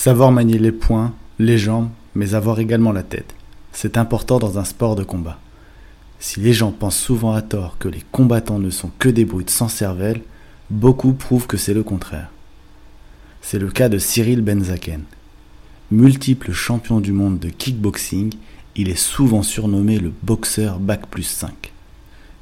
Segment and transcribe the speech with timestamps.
[0.00, 3.34] Savoir manier les poings, les jambes, mais avoir également la tête.
[3.72, 5.40] C'est important dans un sport de combat.
[6.20, 9.50] Si les gens pensent souvent à tort que les combattants ne sont que des brutes
[9.50, 10.20] sans cervelle,
[10.70, 12.30] beaucoup prouvent que c'est le contraire.
[13.42, 15.02] C'est le cas de Cyril Benzaken.
[15.90, 18.34] Multiple champion du monde de kickboxing,
[18.76, 21.72] il est souvent surnommé le boxeur Bac plus 5.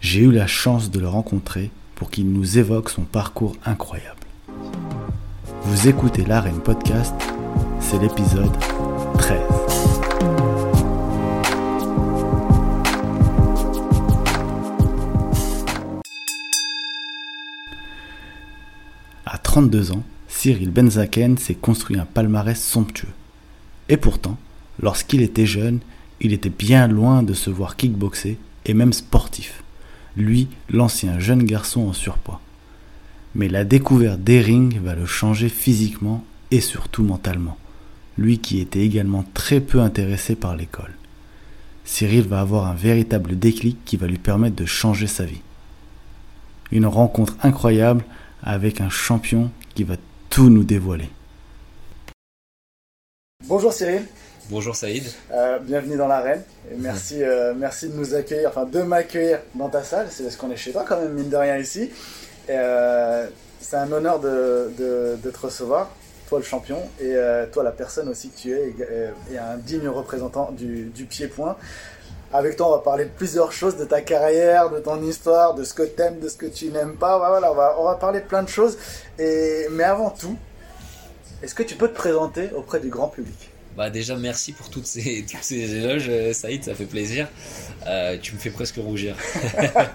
[0.03, 4.27] J'ai eu la chance de le rencontrer pour qu'il nous évoque son parcours incroyable.
[5.63, 7.15] Vous écoutez l'Arène Podcast,
[7.89, 8.51] c'est l'épisode
[9.19, 9.39] 13.
[19.25, 23.07] À 32 ans, Cyril Benzaken s'est construit un palmarès somptueux.
[23.89, 24.37] Et pourtant,
[24.83, 25.79] lorsqu'il était jeune,
[26.21, 29.63] il était bien loin de se voir kickboxer et même sportif.
[30.17, 32.41] Lui, l'ancien jeune garçon en surpoids.
[33.37, 37.57] Mais la découverte des rings va le changer physiquement et surtout mentalement.
[38.19, 40.93] Lui qui était également très peu intéressé par l'école.
[41.85, 45.43] Cyril va avoir un véritable déclic qui va lui permettre de changer sa vie.
[46.73, 48.05] Une rencontre incroyable
[48.43, 49.95] avec un champion qui va
[50.31, 51.09] tout nous dévoiler.
[53.47, 54.03] Bonjour Cyril.
[54.49, 55.05] Bonjour Saïd.
[55.33, 56.43] Euh, bienvenue dans l'arène.
[56.71, 60.07] Et merci, euh, merci de nous accueillir, enfin de m'accueillir dans ta salle.
[60.11, 61.91] C'est parce qu'on est chez toi quand même, mine de rien ici.
[62.49, 63.29] Euh,
[63.61, 65.91] c'est un honneur de, de, de, te recevoir,
[66.29, 67.17] toi le champion, et
[67.53, 71.57] toi la personne aussi que tu es, et, et un digne représentant du, du pied-point.
[72.33, 75.63] Avec toi, on va parler de plusieurs choses, de ta carrière, de ton histoire, de
[75.63, 77.19] ce que tu aimes, de ce que tu n'aimes pas.
[77.19, 78.77] Voilà, on va, on va parler de plein de choses.
[79.17, 80.37] Et, mais avant tout,
[81.43, 83.53] est-ce que tu peux te présenter auprès du grand public?
[83.77, 87.29] Bah déjà merci pour toutes ces, toutes ces éloges, euh, Saïd, ça fait plaisir.
[87.87, 89.17] Euh, tu me fais presque rougir.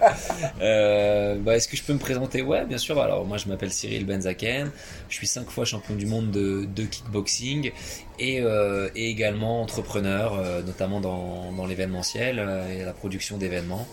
[0.60, 2.42] euh, bah, Est-ce que je peux me présenter?
[2.42, 3.00] Ouais, bien sûr.
[3.00, 4.70] Alors moi je m'appelle Cyril Benzaken,
[5.08, 7.72] je suis cinq fois champion du monde de, de kickboxing
[8.18, 12.38] et, euh, et, également entrepreneur, euh, notamment dans, dans l'événementiel
[12.70, 13.88] et la production d'événements.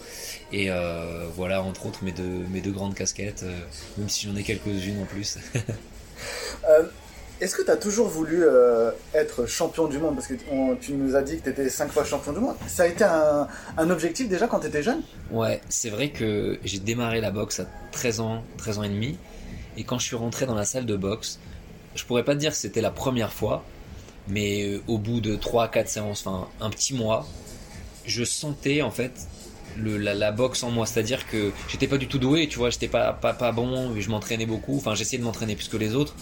[0.52, 3.46] Et euh, voilà, entre autres, mes deux, mes deux grandes casquettes,
[3.98, 5.40] même si j'en ai quelques-unes en plus.
[7.42, 10.16] Est-ce que tu as toujours voulu euh, être champion du monde?
[10.16, 10.34] Parce que
[10.82, 12.56] tu nous as dit que tu étais 5 fois champion du monde.
[12.68, 15.02] Ça a été un, objectif déjà quand tu étais jeune?
[15.32, 19.18] Ouais, c'est vrai que j'ai démarré la boxe à 13 ans, 13 ans et demi.
[19.78, 21.40] Et quand je suis rentré dans la salle de boxe,
[21.96, 23.64] je pourrais pas te dire que c'était la première fois,
[24.28, 27.26] mais euh, au bout de 3-4 séances, enfin un petit mois,
[28.06, 29.14] je sentais en fait
[29.78, 30.86] la, boxe en moi.
[30.86, 34.10] C'est-à-dire que j'étais pas du tout doué, tu vois, j'étais pas, pas, pas bon, je
[34.10, 36.16] m'entraînais beaucoup, enfin j'essayais de m'entraîner plus que les autres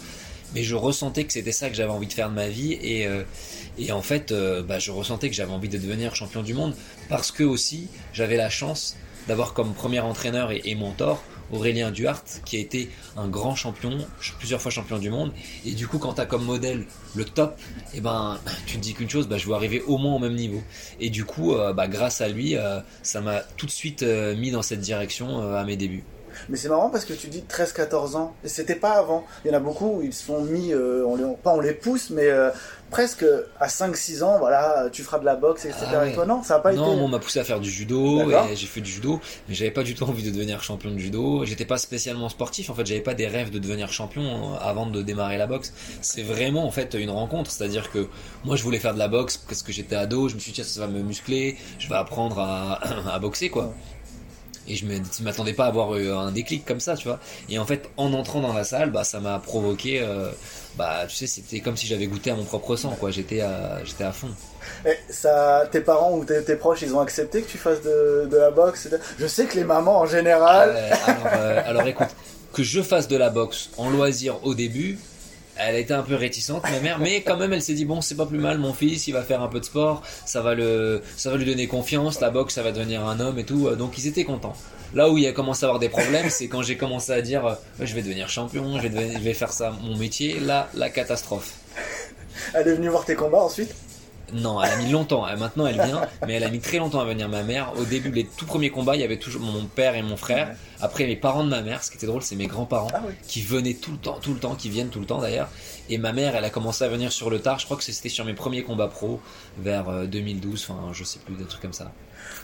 [0.57, 3.05] mais je ressentais que c'était ça que j'avais envie de faire de ma vie et,
[3.05, 3.23] euh,
[3.91, 6.73] en fait euh, bah, je ressentais que j'avais envie de devenir champion du monde
[7.09, 8.97] parce que aussi j'avais la chance
[9.27, 13.99] d'avoir comme premier entraîneur et, mentor Aurélien Duhart qui a été un grand champion
[14.39, 15.31] plusieurs fois champion du monde.
[15.63, 16.85] Et du coup quand tu as comme modèle
[17.15, 17.59] le top
[17.93, 20.19] et eh ben tu te dis qu'une chose bah, je veux arriver au moins au
[20.19, 20.63] même niveau.
[20.99, 22.55] Et du coup euh, bah, grâce à lui
[23.03, 26.03] ça m'a tout de suite mis dans cette direction à mes débuts
[26.49, 28.33] mais c'est marrant parce que tu dis 13-14 ans.
[28.43, 29.25] Et c'était pas avant.
[29.43, 31.59] Il y en a beaucoup où ils se sont mis, euh, on les, pas on
[31.59, 32.49] les pousse, mais euh,
[32.89, 33.25] presque
[33.59, 35.85] à 5-6 ans, voilà, tu feras de la boxe, etc.
[35.91, 36.11] Ah ouais.
[36.11, 37.01] Et toi, non, ça a pas non, été.
[37.01, 39.83] on m'a poussé à faire du judo, et j'ai fait du judo, mais j'avais pas
[39.83, 41.45] du tout envie de devenir champion de judo.
[41.45, 45.01] J'étais pas spécialement sportif, en fait, j'avais pas des rêves de devenir champion avant de
[45.01, 45.73] démarrer la boxe.
[46.01, 47.51] C'est vraiment, en fait, une rencontre.
[47.51, 48.07] C'est-à-dire que
[48.45, 50.63] moi, je voulais faire de la boxe parce que j'étais ado, je me suis dit,
[50.63, 52.79] ça va me muscler, je vais apprendre à,
[53.13, 53.73] à boxer, quoi.
[54.67, 57.19] Et je ne m'attendais pas à avoir un déclic comme ça, tu vois.
[57.49, 60.29] Et en fait, en entrant dans la salle, bah, ça m'a provoqué, euh,
[60.77, 63.11] bah, tu sais, c'était comme si j'avais goûté à mon propre sang, quoi.
[63.11, 64.29] J'étais à, j'étais à fond.
[64.85, 68.27] Et ça, tes parents ou tes, tes, proches, ils ont accepté que tu fasses de,
[68.29, 70.73] de la boxe Je sais que les mamans, en général...
[70.75, 72.09] Euh, alors, euh, alors écoute,
[72.53, 74.99] que je fasse de la boxe en loisir au début,
[75.59, 78.15] elle était un peu réticente, ma mère, mais quand même, elle s'est dit bon, c'est
[78.15, 81.01] pas plus mal, mon fils, il va faire un peu de sport, ça va le,
[81.15, 83.97] ça va lui donner confiance, la boxe, ça va devenir un homme et tout, donc
[83.97, 84.55] ils étaient contents.
[84.93, 87.45] Là où il a commencé à avoir des problèmes, c'est quand j'ai commencé à dire,
[87.45, 90.39] euh, je vais devenir champion, je vais, devenir, je vais faire ça mon métier.
[90.39, 91.53] Là, la catastrophe.
[92.53, 93.73] Elle est venue voir tes combats ensuite?
[94.33, 95.25] Non, elle a mis longtemps.
[95.37, 97.29] Maintenant, elle vient, mais elle a mis très longtemps à venir.
[97.29, 100.01] Ma mère, au début, les tout premiers combats, il y avait toujours mon père et
[100.01, 100.55] mon frère.
[100.81, 103.13] Après, les parents de ma mère, ce qui était drôle, c'est mes grands-parents ah oui.
[103.27, 105.49] qui venaient tout le temps, tout le temps, qui viennent tout le temps d'ailleurs.
[105.89, 107.59] Et ma mère, elle a commencé à venir sur le tard.
[107.59, 109.21] Je crois que c'était sur mes premiers combats pro
[109.57, 111.91] vers 2012, enfin, je sais plus, des trucs comme ça.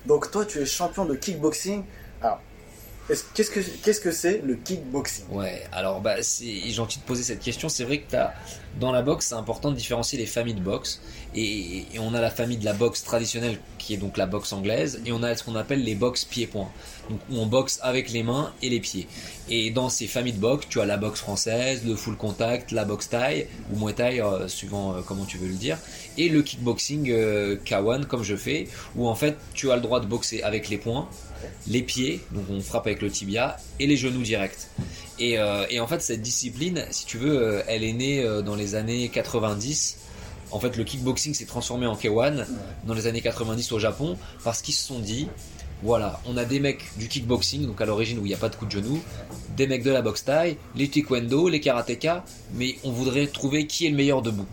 [0.05, 1.83] Donc, toi, tu es champion de kickboxing.
[2.21, 2.39] Alors,
[3.07, 5.25] Qu'est-ce que c'est le kickboxing?
[5.29, 7.67] Ouais, alors bah c'est gentil de poser cette question.
[7.67, 8.33] C'est vrai que as,
[8.79, 11.01] dans la boxe, c'est important de différencier les familles de boxe.
[11.35, 15.01] Et, on a la famille de la boxe traditionnelle qui est donc la boxe anglaise,
[15.05, 16.69] et on a ce qu'on appelle les boxes pieds-points.
[17.09, 19.07] donc on boxe avec les mains et les pieds.
[19.49, 22.85] Et dans ces familles de boxe, tu as la boxe française, le full contact, la
[22.85, 25.77] boxe thaï ou muay thai, euh, suivant euh, comment tu veux le dire,
[26.17, 29.99] et le kickboxing euh, K1 comme je fais, où en fait tu as le droit
[29.99, 31.09] de boxer avec les poings,
[31.67, 34.67] les pieds, donc on frappe avec le tibia, et les genoux directs.
[35.19, 35.37] Et,
[35.69, 39.97] et en fait cette discipline, si tu veux, elle est née dans les années 90
[40.53, 42.45] en fait, le kickboxing s'est transformé en K1
[42.85, 45.27] dans les années 90 au Japon parce qu'ils se sont dit
[45.81, 48.47] voilà, on a des mecs du kickboxing, donc à l'origine où il n'y a pas
[48.47, 49.01] de coup de genou,
[49.57, 52.23] des mecs de la boxe taille, les taekwondo, les karatéka,
[52.53, 54.45] mais on voudrait trouver qui est le meilleur debout.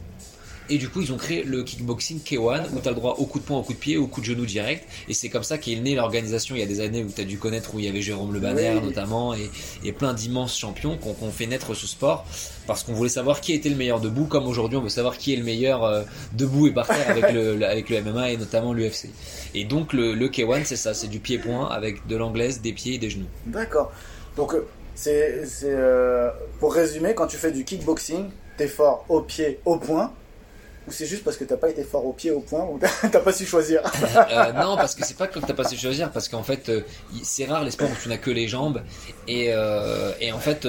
[0.71, 3.27] Et du coup, ils ont créé le kickboxing K1 où tu as le droit au
[3.27, 4.89] coup de poing, au coup de pied, au coup de genou direct.
[5.09, 7.25] Et c'est comme ça qu'est née l'organisation il y a des années où tu as
[7.25, 11.09] dû connaître où il y avait Jérôme Le Banner notamment et, plein d'immenses champions qui
[11.09, 12.25] ont, fait naître ce sport
[12.69, 15.33] parce qu'on voulait savoir qui était le meilleur debout, comme aujourd'hui on veut savoir qui
[15.33, 16.03] est le meilleur euh,
[16.33, 19.09] debout et par terre avec le, avec le MMA et notamment l'UFC.
[19.55, 22.95] Et donc le, le K1 c'est ça, c'est du pied-point avec de l'anglaise, des pieds
[22.95, 23.27] et des genoux.
[23.47, 23.93] D'accord.
[24.37, 26.31] Donc euh, c'est euh,
[26.61, 30.13] pour résumer, quand tu fais du kickboxing, t'es fort au pied, au point
[30.91, 32.81] ou c'est juste parce que t'as pas été fort au pied au point ou
[33.13, 36.11] t'as pas su choisir euh, Non, parce que c'est pas que t'as pas su choisir,
[36.11, 36.83] parce qu'en fait, euh,
[37.23, 38.83] c'est rare les sports où tu n'as que les jambes.
[39.29, 40.67] Et, euh, en fait,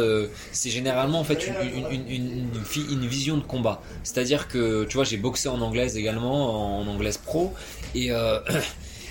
[0.52, 3.82] c'est généralement en fait une, une, vision de combat.
[4.04, 7.52] C'est-à-dire que, tu vois, j'ai boxé en anglaise également, en anglaise pro.
[7.96, 8.12] Et.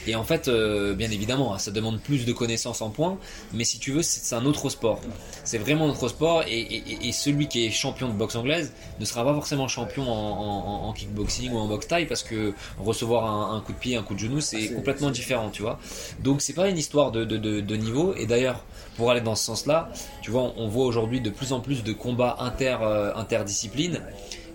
[0.07, 3.19] Et en fait, euh, bien évidemment, ça demande plus de connaissances en points,
[3.53, 5.01] mais si tu veux, c'est un autre sport.
[5.45, 9.25] C'est vraiment un autre sport, et, celui qui est champion de boxe anglaise ne sera
[9.25, 13.79] pas forcément champion en, kickboxing ou en boxe taille, parce que recevoir un, coup de
[13.79, 15.79] pied, un coup de genou, c'est complètement différent, tu vois.
[16.21, 18.65] Donc c'est pas une histoire de, de niveau, et d'ailleurs,
[18.97, 19.89] pour aller dans ce sens-là,
[20.23, 24.01] tu vois, on voit aujourd'hui de plus en plus de combats inter, euh, interdisciplines.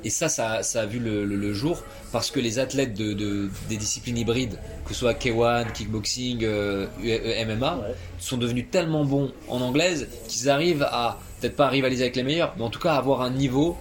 [0.04, 4.58] Et ça, ça, a vu le, jour parce que les athlètes de, des disciplines hybrides,
[4.86, 6.86] que ce soit K1, kickboxing, euh,
[7.48, 7.80] MMA,
[8.20, 12.54] sont devenus tellement bons en anglaise qu'ils arrivent à, peut-être pas rivaliser avec les meilleurs,
[12.58, 13.78] mais en tout cas à avoir un niveau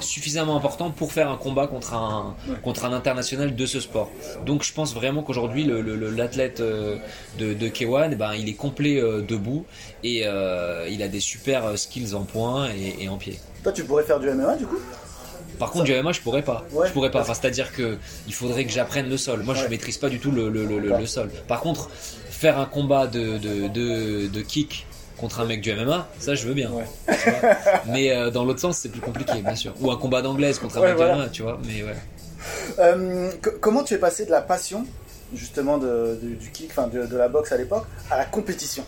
[0.00, 4.10] suffisamment important pour faire un combat contre un, contre un international de ce sport.
[4.46, 6.96] Donc je pense vraiment qu'aujourd'hui l'athlète euh,
[7.38, 9.64] de, de K1, eh ben, il est complet euh, debout
[10.04, 13.38] et il a des super skills en poing et, et en pied.
[13.62, 14.78] Toi tu pourrais faire du MMA du coup?
[15.58, 16.64] Par contre, du MMA, je pourrais pas.
[16.86, 17.20] je pourrais pas.
[17.20, 19.42] Enfin, c'est-à-dire que il faudrait que j'apprenne le sol.
[19.42, 21.30] Moi, je maîtrise pas du tout le, le, le, sol.
[21.46, 21.90] Par contre,
[22.30, 24.86] faire un combat de, de, de, de kick
[25.18, 26.70] contre un mec du MMA, ça je veux bien.
[27.86, 29.74] mais euh, dans l'autre sens, c'est plus compliqué, bien sûr.
[29.80, 31.58] Ou un combat d'anglaise contre un mec du MMA, tu vois.
[31.66, 31.96] Mais ouais.
[32.78, 33.30] Euh,
[33.60, 34.86] comment tu es passé de la passion,
[35.34, 38.84] justement, de, du kick, enfin de, la boxe à l'époque, à la compétition?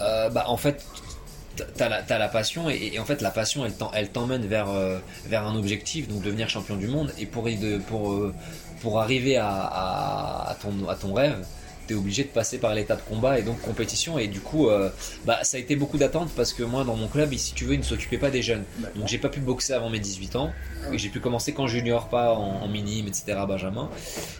[0.00, 0.84] Euh, bah, en fait,
[1.76, 3.64] t'as la, as la passion et, en fait la passion
[3.94, 7.12] elle t'emmène vers, euh, vers un objectif donc devenir champion du monde.
[7.18, 8.32] Et pour, euh,
[8.98, 11.44] arriver à ton rêve
[11.86, 14.18] t'es obligé de passer par l'état de combat et donc compétition.
[14.18, 14.90] Et du coup euh,
[15.24, 17.74] bah, ça a été beaucoup d'attente parce que moi dans mon club si tu veux
[17.74, 18.64] il ne s'occupait pas des jeunes.
[18.94, 20.52] Donc j'ai pas pu boxer avant mes 18 ans.
[20.92, 23.90] Et j'ai pu commencer qu'en junior pas en, minime etc benjamin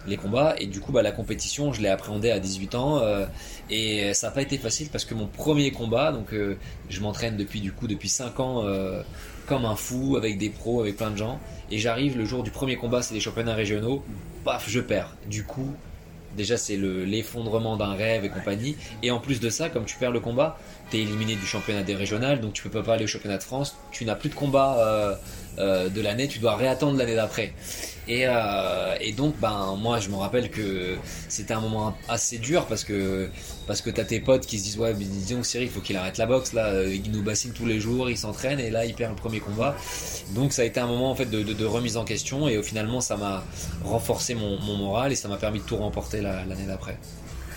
[0.06, 0.54] les combats.
[0.58, 3.26] Et du coup bah, la compétition je l'ai appréhendé à 18 ans euh,
[3.70, 6.56] et ça n'a pas été facile parce que mon premier combat donc euh,
[6.88, 8.64] je m'entraîne depuis du coup depuis 5 ans
[9.46, 11.38] comme un fou avec des pros avec plein de gens.
[11.70, 14.04] Et j'arrive le jour du premier combat c'est les championnats régionaux.
[14.44, 15.16] Paf je perds.
[15.28, 15.74] Du coup
[16.36, 18.76] Déjà, c'est l'effondrement d'un rêve et compagnie.
[19.02, 20.58] Et en plus de ça, comme tu perds le combat,
[20.90, 23.42] tu es éliminé du championnat des régionales, donc tu peux pas aller au championnat de
[23.42, 23.76] France.
[23.90, 25.18] Tu n'as plus de combat
[25.58, 27.52] euh, de l'année, tu dois réattendre l'année d'après.
[28.08, 30.96] Et, euh, et, donc, ben, moi, je me rappelle que
[31.28, 33.28] c'était un moment assez dur parce que
[33.66, 35.96] parce que t'as tes potes qui se disent ouais, mais disons Cyril, il faut qu'il
[35.96, 38.84] arrête la boxe là, euh, il nous bassine tous les jours, il s'entraîne et là,
[38.84, 39.76] il perd le premier combat.
[40.36, 42.62] Donc, ça a été un moment en fait de, de, remise en question et au
[42.62, 43.42] finalement, ça m'a
[43.84, 46.98] renforcé mon, moral et ça m'a permis de tout remporter l'année d'après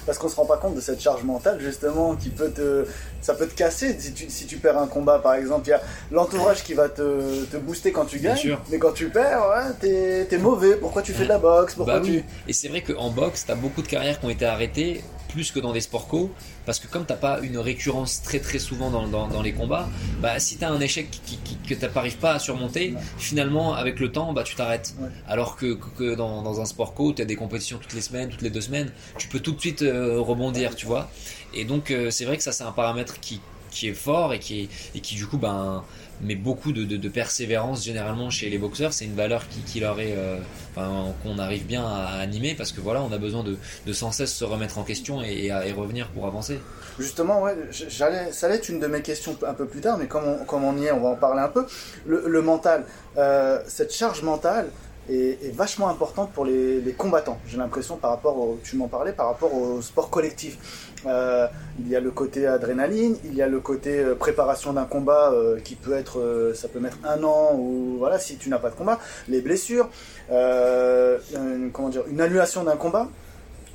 [0.09, 2.83] parce qu'on se rend pas compte de cette charge mentale justement qui peut te
[3.21, 3.95] ça peut te casser.
[3.99, 6.89] Si tu, si tu perds un combat par exemple il y a l'entourage qui va
[6.89, 8.57] te, te, booster quand tu gagnes.
[8.71, 10.77] mais quand tu perds ouais, t'es es mauvais.
[10.77, 11.75] Pourquoi tu fais de la boxe?
[11.75, 12.23] Pourquoi bah tu...
[12.47, 15.59] et c'est vrai qu'en boxe t'as beaucoup de carrières qui ont été arrêtées plus que
[15.59, 16.31] dans des sports co
[16.65, 19.87] parce que comme t'as pas une récurrence très très souvent dans, dans, les combats
[20.21, 24.11] bah si t'as un échec qui, qui, que t'arrives pas à surmonter finalement avec le
[24.11, 24.95] temps bah tu t'arrêtes.
[25.27, 28.41] Alors que, que dans, dans, un sport co t'as des compétitions toutes les semaines toutes
[28.41, 31.09] les deux semaines tu peux tout de suite euh, rebondir tu vois.
[31.53, 34.39] Et donc euh, c'est vrai que ça c'est un paramètre qui qui est fort et
[34.39, 35.83] qui, et qui du coup ben,
[36.21, 38.93] met beaucoup de, persévérance généralement chez les boxeurs.
[38.93, 40.37] C'est une valeur qui, leur est, euh,
[40.75, 44.45] qu'on arrive bien à animer parce que voilà, on a besoin de, sans cesse se
[44.45, 46.59] remettre en question et, revenir pour avancer.
[46.99, 50.25] Justement, ouais, ça allait être une de mes questions un peu plus tard, mais comme
[50.25, 51.65] on, on y est, on va en parler un peu.
[52.05, 52.83] Le, mental,
[53.17, 54.69] euh, cette charge mentale,
[55.09, 57.39] est, vachement importante pour les, combattants.
[57.47, 60.88] J'ai l'impression par rapport tu m'en parlais, par rapport au sport collectif.
[61.05, 61.47] Euh,
[61.79, 65.31] il y a le côté adrénaline, il y a le côté euh, préparation d'un combat
[65.31, 68.69] euh, qui peut être, ça peut mettre un an ou voilà si tu n'as pas
[68.69, 69.89] de combat, les blessures,
[70.29, 73.07] une, comment dire, une annulation d'un combat.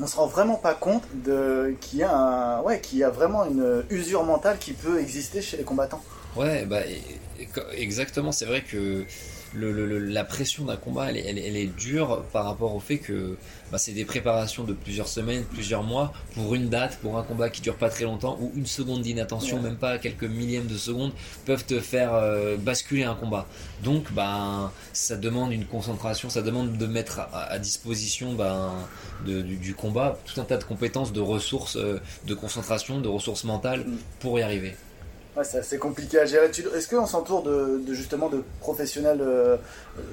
[0.00, 3.44] On se rend vraiment pas compte de qu'il y a ouais, qu'il y a vraiment
[3.44, 6.02] une usure mentale qui peut exister chez les combattants.
[6.34, 6.80] Ouais, bah
[7.76, 8.32] exactement.
[8.32, 9.04] C'est vrai que
[9.54, 13.36] la pression d'un combat, elle, est dure par rapport au fait que
[13.70, 17.50] bah, c'est des préparations de plusieurs semaines, plusieurs mois pour une date, pour un combat
[17.50, 21.12] qui dure pas très longtemps, ou une seconde d'inattention, même pas quelques millièmes de seconde,
[21.44, 23.46] peuvent te faire euh, basculer un combat.
[23.82, 28.72] Donc, bah, ça demande une concentration, ça demande de mettre à, disposition bah,
[29.24, 33.80] du, combat tout un tas de compétences, de ressources, euh, de concentration, de ressources mentales
[33.80, 33.96] mm.
[34.20, 34.74] pour y arriver.
[35.36, 36.46] Ouais, c'est assez compliqué à gérer.
[36.46, 39.56] Est-ce qu'on s'entoure de, justement de professionnels, euh,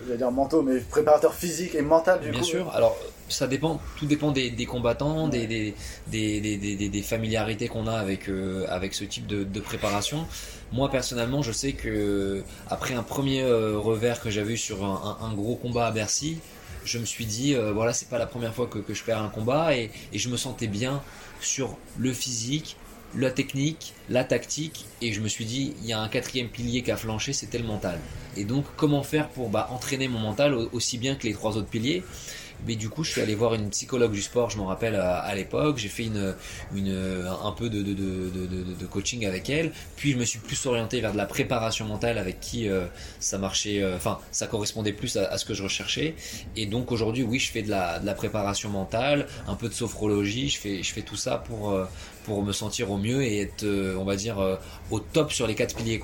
[0.05, 2.71] je vais dire mentaux, mais préparateurs physiques et mentaux du Bien sûr.
[2.73, 2.97] Alors
[3.29, 5.75] ça dépend, tout dépend des, combattants, des, des,
[6.09, 10.25] des, familiarités qu'on a avec euh, avec ce type de, préparation.
[10.71, 15.33] Moi personnellement, je sais que après un premier euh, revers que j'avais eu sur un,
[15.35, 16.39] gros combat à Bercy,
[16.83, 19.29] je me suis dit voilà c'est pas la première fois que, que je perds un
[19.29, 21.03] combat et, et je me sentais bien
[21.41, 22.77] sur le physique,
[23.15, 26.81] la technique, la tactique, et je me suis dit, il y a un quatrième pilier
[26.81, 27.99] qui a flanché, c'était le mental.
[28.37, 31.67] Et donc, comment faire pour bah, entraîner mon mental aussi bien que les trois autres
[31.67, 32.03] piliers?
[32.67, 35.33] Mais du coup, je suis allé voir une psychologue du sport, je m'en rappelle à,
[35.35, 35.77] l'époque.
[35.77, 39.71] J'ai fait un peu de, coaching avec elle.
[39.95, 42.85] Puis je me suis plus orienté vers de la préparation mentale avec qui euh,
[43.19, 46.15] ça marchait, euh, enfin, ça correspondait plus à, ce que je recherchais.
[46.55, 50.49] Et donc aujourd'hui, oui, je fais de la, préparation mentale, un peu de sophrologie.
[50.49, 51.85] Je fais, tout ça pour, euh,
[52.25, 53.65] pour me sentir au mieux et être,
[53.97, 54.59] on va dire,
[54.91, 55.99] au top sur les quatre piliers.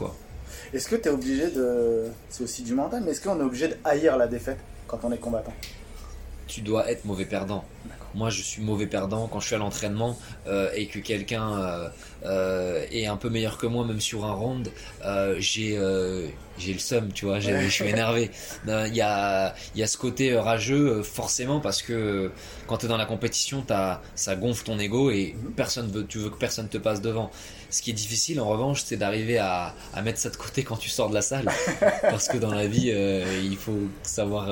[0.74, 2.06] Est-ce que tu es obligé de.
[2.30, 5.12] C'est aussi du mental, mais est-ce qu'on est obligé de haïr la défaite quand on
[5.12, 5.54] est combattant?
[6.48, 7.64] Tu dois être mauvais perdant.
[8.16, 10.18] Moi, je suis mauvais perdant quand je suis à l'entraînement
[10.48, 11.90] euh, et que quelqu'un euh,
[12.26, 14.72] euh, est un peu meilleur que moi, même sur un round,
[15.38, 15.78] j'ai
[16.60, 18.32] j'ai le seum, tu vois, je suis énervé.
[18.66, 22.32] Il y a, y a ce côté rageux, forcément, parce que
[22.66, 25.52] quand tu es dans la compétition, as, ça gonfle ton ego et mhm.
[25.52, 27.30] personne veut, tu veux que personne te passe devant.
[27.70, 30.78] Ce qui est difficile, en revanche, c'est d'arriver à, à, mettre ça de côté quand
[30.78, 31.46] tu sors de la salle.
[32.02, 32.92] parce que dans la vie,
[33.44, 34.50] il faut savoir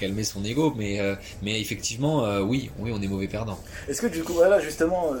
[0.00, 0.74] calmer son ego.
[0.76, 0.98] Mais,
[1.42, 3.58] mais effectivement, oui, oui, on est mauvais perdant.
[3.88, 5.12] Est-ce que du coup, voilà, justement,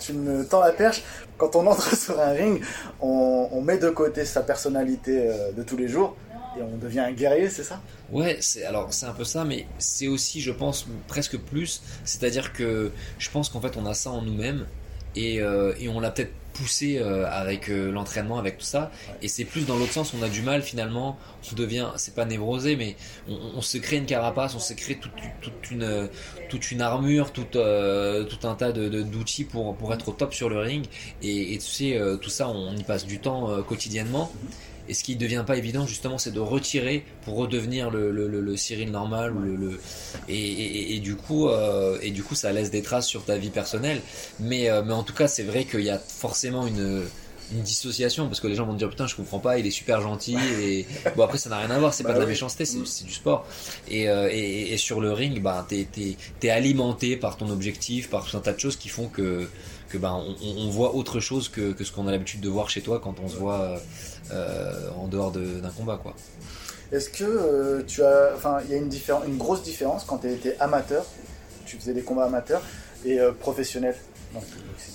[0.00, 1.02] tu me tends la perche.
[1.38, 2.62] Quand on entre sur un ring,
[3.00, 6.16] on, met de côté sa personnalité euh, de tous les jours
[6.58, 7.80] et on devient un guerrier, c'est ça?
[8.10, 11.82] Ouais, c'est alors c'est un peu ça, mais c'est aussi, je pense, presque plus.
[12.04, 14.66] C'est-à-dire que je pense qu'en fait, on a ça en nous-mêmes
[15.14, 18.90] et, euh, et on l'a peut-être poussé euh, avec euh, l'entraînement, avec tout ça.
[19.22, 21.18] Et c'est plus dans l'autre sens, on a du mal finalement,
[21.50, 22.96] on devient, c'est pas névrosé, mais
[23.28, 26.08] on, se crée une carapace, on se crée toute, toute une,
[26.48, 30.48] toute une armure, tout, tout un tas de, d'outils pour, pour être au top sur
[30.48, 30.86] le ring.
[31.22, 34.32] Et, et tu sais, tout ça, on y passe du temps quotidiennement.
[34.88, 38.28] Et ce qui ne devient pas évident, justement, c'est de retirer pour redevenir le, le,
[38.28, 39.32] le, Cyril normal.
[39.32, 39.80] Ou le,
[40.28, 43.50] et, et, du coup, euh, et du coup, ça laisse des traces sur ta vie
[43.50, 44.00] personnelle.
[44.40, 47.02] Mais, euh, mais en tout cas, c'est vrai qu'il y a forcément une,
[47.52, 50.00] une dissociation parce que les gens vont dire putain je comprends pas il est super
[50.00, 52.64] gentil et bon après ça n'a rien à voir c'est pas de la bah méchanceté
[52.64, 53.46] c'est du sport
[53.88, 55.86] et, euh, et, et, sur le ring bah t'es
[56.42, 59.48] es, alimenté par ton objectif par tout un tas de choses qui font que
[59.88, 62.68] que ben on, on voit autre chose que, que ce qu'on a l'habitude de voir
[62.68, 63.80] chez toi quand on se voit
[64.32, 66.14] en dehors d'un combat quoi.
[66.92, 68.90] Est-ce que euh, tu as, enfin, il y a une,
[69.26, 71.04] une grosse différence quand tu étais amateur,
[71.64, 72.62] tu faisais des combats amateurs
[73.04, 73.96] et euh, professionnels?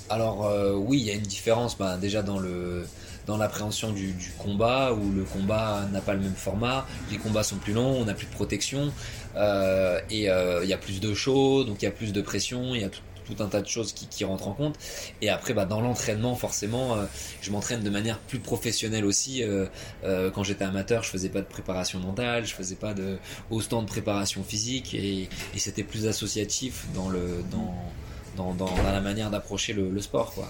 [0.09, 2.85] Alors oui, il y a une différence, bah, déjà dans le
[3.27, 7.55] dans l'appréhension du, combat où le combat n'a pas le même format, les combats sont
[7.55, 8.91] plus longs, on n'a plus de protection
[9.35, 12.81] et il y a plus de show, donc il y a plus de pression, il
[12.81, 12.89] y a
[13.33, 14.75] tout, un tas de choses qui, rentrent en compte.
[15.21, 17.05] Et après, bah, dans l'entraînement, forcément, euh,
[17.41, 19.43] je m'entraîne de manière plus professionnelle aussi.
[19.43, 19.65] Euh,
[20.03, 23.17] euh, quand j'étais amateur, je faisais pas de préparation mentale, je faisais pas de
[23.49, 29.29] haut stand de préparation physique, et, c'était plus associatif dans le dans, dans, la manière
[29.29, 30.47] d'approcher le, sport, quoi.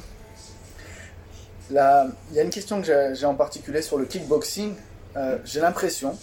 [1.70, 4.74] il y a une question que j'ai en particulier sur le kickboxing.
[5.44, 6.18] j'ai l'impression,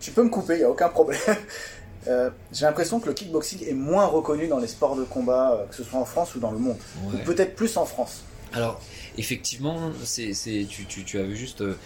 [0.00, 1.20] tu peux me couper, il n'y a aucun problème.
[2.08, 5.66] Euh, j'ai l'impression que le kickboxing est moins reconnu dans les sports de combat, euh,
[5.66, 6.76] que ce soit en France ou dans le monde.
[7.06, 8.22] Ou peut-être plus en France.
[8.54, 8.80] Alors,
[9.18, 10.32] effectivement, c'est,
[10.68, 11.76] tu, tu, tu, as vu juste, euh,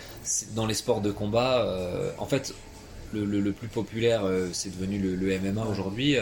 [0.55, 1.67] dans les sports de combat,
[2.19, 2.55] en fait,
[3.13, 6.17] le, le, plus populaire, c'est devenu le, MMA aujourd'hui.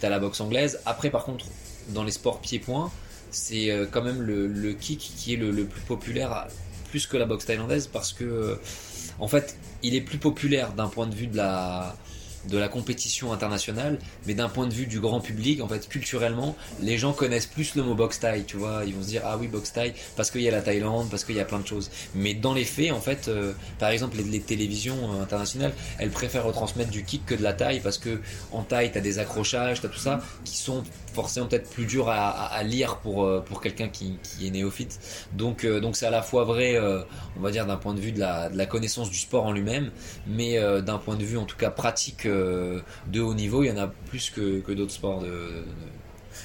[0.00, 0.80] tu as la boxe anglaise.
[0.84, 1.46] Après, par contre,
[1.88, 2.90] dans les sports pieds-points,
[3.30, 6.46] c'est quand même le, kick qui est le, plus populaire,
[6.90, 8.58] plus que la boxe thaïlandaise, parce que,
[9.18, 11.96] en fait, il est plus populaire d'un point de vue de la
[12.48, 16.56] de la compétition internationale, mais d'un point de vue du grand public, en fait, culturellement,
[16.80, 18.82] les gens connaissent plus le mot box Thai, tu vois.
[18.86, 21.24] Ils vont se dire, ah oui, box Thai, parce qu'il y a la Thaïlande, parce
[21.24, 21.90] qu'il y a plein de choses.
[22.14, 26.44] Mais dans les faits, en fait, euh, par exemple, les, télévisions euh, internationales, elles préfèrent
[26.44, 28.20] retransmettre du kick que de la taille, parce que
[28.52, 32.62] en taille, t'as des accrochages, t'as tout ça, qui sont forcément peut-être plus dur à,
[32.62, 35.00] lire pour, euh, pour quelqu'un qui, est néophyte.
[35.32, 36.78] Donc donc c'est à la fois vrai,
[37.36, 39.90] on va dire d'un point de vue de la, connaissance du sport en lui-même,
[40.26, 42.26] mais d'un point de vue en tout cas pratique
[43.06, 45.64] de haut niveau, il y en a plus que, que d'autres sports de,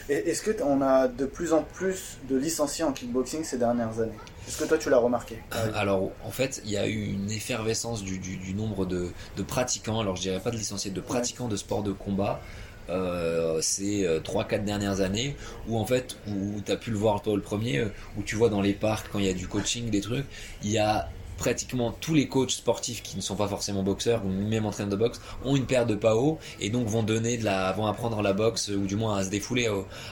[0.10, 4.17] Est-ce qu'on a de plus en plus de licenciés en kickboxing ces dernières années?
[4.48, 5.38] Est-ce que toi tu l'as remarqué?
[5.75, 10.00] Alors en fait, il y a eu une effervescence du, du, nombre de, de, pratiquants,
[10.00, 12.41] alors je dirais pas de licenciés, de pratiquants de sport de combat.
[12.89, 17.21] Euh, ces 3-4 euh, dernières années où en fait où tu as pu le voir
[17.21, 19.48] toi le premier euh, où tu vois dans les parcs quand il y a du
[19.48, 20.25] coaching des trucs
[20.63, 21.07] il y a
[21.41, 24.95] pratiquement tous les coachs sportifs qui ne sont pas forcément boxeurs ou même entraîneurs de
[24.95, 28.33] boxe ont une paire de PAO et donc vont donner de la, vont apprendre la
[28.33, 29.67] boxe ou du moins à se défouler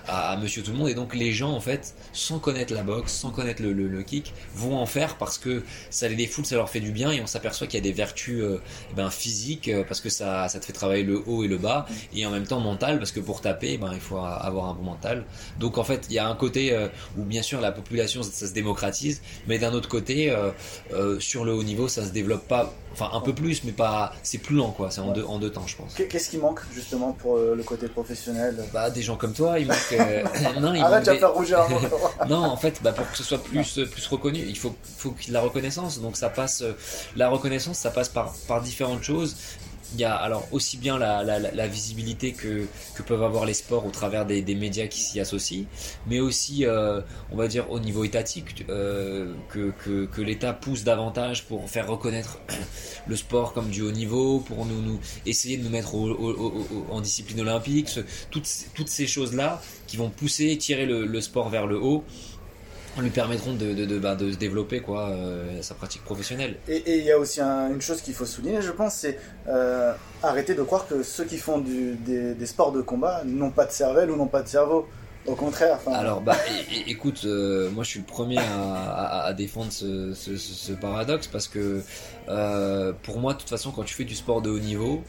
[0.08, 3.14] à, Monsieur tout le monde et donc les gens en fait sans connaître la boxe,
[3.14, 6.70] sans connaître le, le, kick, vont en faire parce que ça les défoule, ça leur
[6.70, 8.60] fait du bien et on s'aperçoit qu'il y a des vertus euh,
[8.96, 11.86] ben, physiques euh, parce que ça, ça te fait travailler le haut et le bas
[12.12, 14.84] et en même temps mental parce que pour taper, ben, il faut avoir un bon
[14.84, 15.26] mental.
[15.60, 16.88] Donc en fait il y a un côté euh,
[17.20, 20.36] où bien sûr la population ça, se démocratise, mais d'un autre côté
[21.20, 24.38] sur le haut niveau, ça se développe pas, enfin un peu plus, mais pas, c'est
[24.38, 24.92] plus lent quoi.
[24.92, 25.94] C'est en deux en deux temps, je pense.
[25.96, 28.64] Qu'est-ce qui manque justement pour euh, le côté professionnel?
[28.74, 29.78] Bah des gens comme toi, il manque.
[29.94, 30.24] Euh,
[30.60, 31.60] non, il Arrête, manque rougir.
[32.30, 35.34] non, en fait, bah, pour que ce soit plus plus reconnu, il faut faut qu'il
[35.34, 36.00] la reconnaissance.
[36.02, 36.64] Donc ça passe,
[37.16, 39.36] la reconnaissance, ça passe par par différentes choses
[39.94, 43.54] il y a alors aussi bien la, la, la visibilité que, que, peuvent avoir les
[43.54, 45.66] sports au travers des, des médias qui s'y associent,
[46.08, 50.84] mais aussi, euh, on va dire, au niveau étatique, euh, que, que, que l'État pousse
[50.84, 51.09] davantage
[51.48, 52.40] pour faire reconnaître
[53.08, 58.00] le sport comme du haut niveau, pour nous, essayer de nous mettre en discipline olympique,
[58.32, 62.04] toutes, toutes ces choses-là qui vont pousser, tirer le, sport vers le haut
[63.02, 66.58] lui permettront de, de, de, bah, de se développer quoi, euh, sa pratique professionnelle.
[66.68, 70.54] Et il y a aussi une chose qu'il faut souligner, je pense, c'est euh, arrêter
[70.54, 74.16] de croire que ceux qui font des, sports de combat n'ont pas de cervelle ou
[74.16, 74.88] n'ont pas de cerveau.
[75.26, 75.80] Au contraire.
[75.88, 76.38] Alors, bah,
[76.88, 81.82] écoute, euh, moi je suis le premier à, défendre ce, paradoxe parce que
[83.04, 85.04] pour moi, de toute façon, quand tu fais du sport de haut niveau,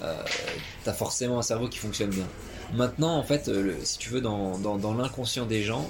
[0.00, 2.26] tu as forcément un cerveau qui fonctionne bien.
[2.74, 3.50] Maintenant, en fait,
[3.82, 5.88] si tu veux, dans, l'inconscient des gens,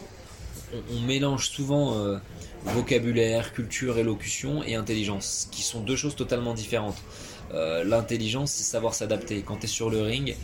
[0.92, 2.18] on, mélange souvent euh,
[2.64, 6.98] vocabulaire, culture, élocution et intelligence, qui sont deux choses totalement différentes.
[7.54, 9.42] Euh, l'intelligence, c'est savoir s'adapter.
[9.42, 10.36] Quand tu es sur le ring,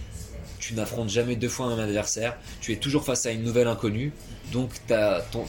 [0.67, 3.69] tu n'affrontes jamais deux fois un même adversaire, tu es toujours face à une nouvelle
[3.69, 4.13] inconnue,
[4.53, 4.71] donc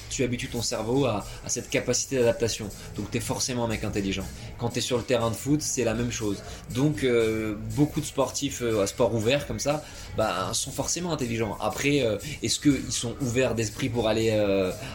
[0.09, 2.67] tu habitues ton cerveau à, cette capacité d'adaptation.
[2.97, 4.25] Donc tu es forcément un mec intelligent.
[4.57, 6.43] Quand tu es sur le terrain de foot, c'est la même chose.
[6.73, 9.83] Donc euh, beaucoup de sportifs euh, à sport ouvert comme ça
[10.17, 11.57] bah, sont forcément intelligents.
[11.61, 14.31] Après, euh, est-ce qu'ils sont ouverts d'esprit pour aller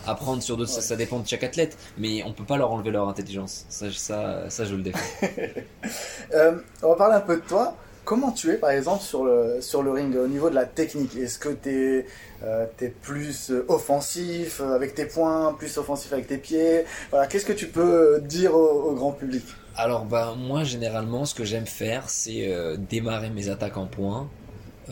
[0.07, 0.71] apprendre sur d'autres?
[0.71, 3.65] Ça, dépend de chaque athlète, mais on peut pas leur enlever leur intelligence.
[3.69, 4.99] Ça, ça je le défends.
[6.83, 7.77] on va parler un peu de toi.
[8.05, 11.17] Comment tu es par exemple sur le, sur le ring au niveau de la technique?
[11.17, 12.07] Est-ce que tu es,
[12.43, 12.67] euh,
[13.03, 16.85] plus offensif avec tes poings, plus offensif avec tes pieds?
[17.11, 19.45] Voilà, Qu'est-ce que tu peux dire au, grand public?
[19.77, 24.29] Alors bah, moi généralement ce que j'aime faire c'est euh, démarrer mes attaques en points,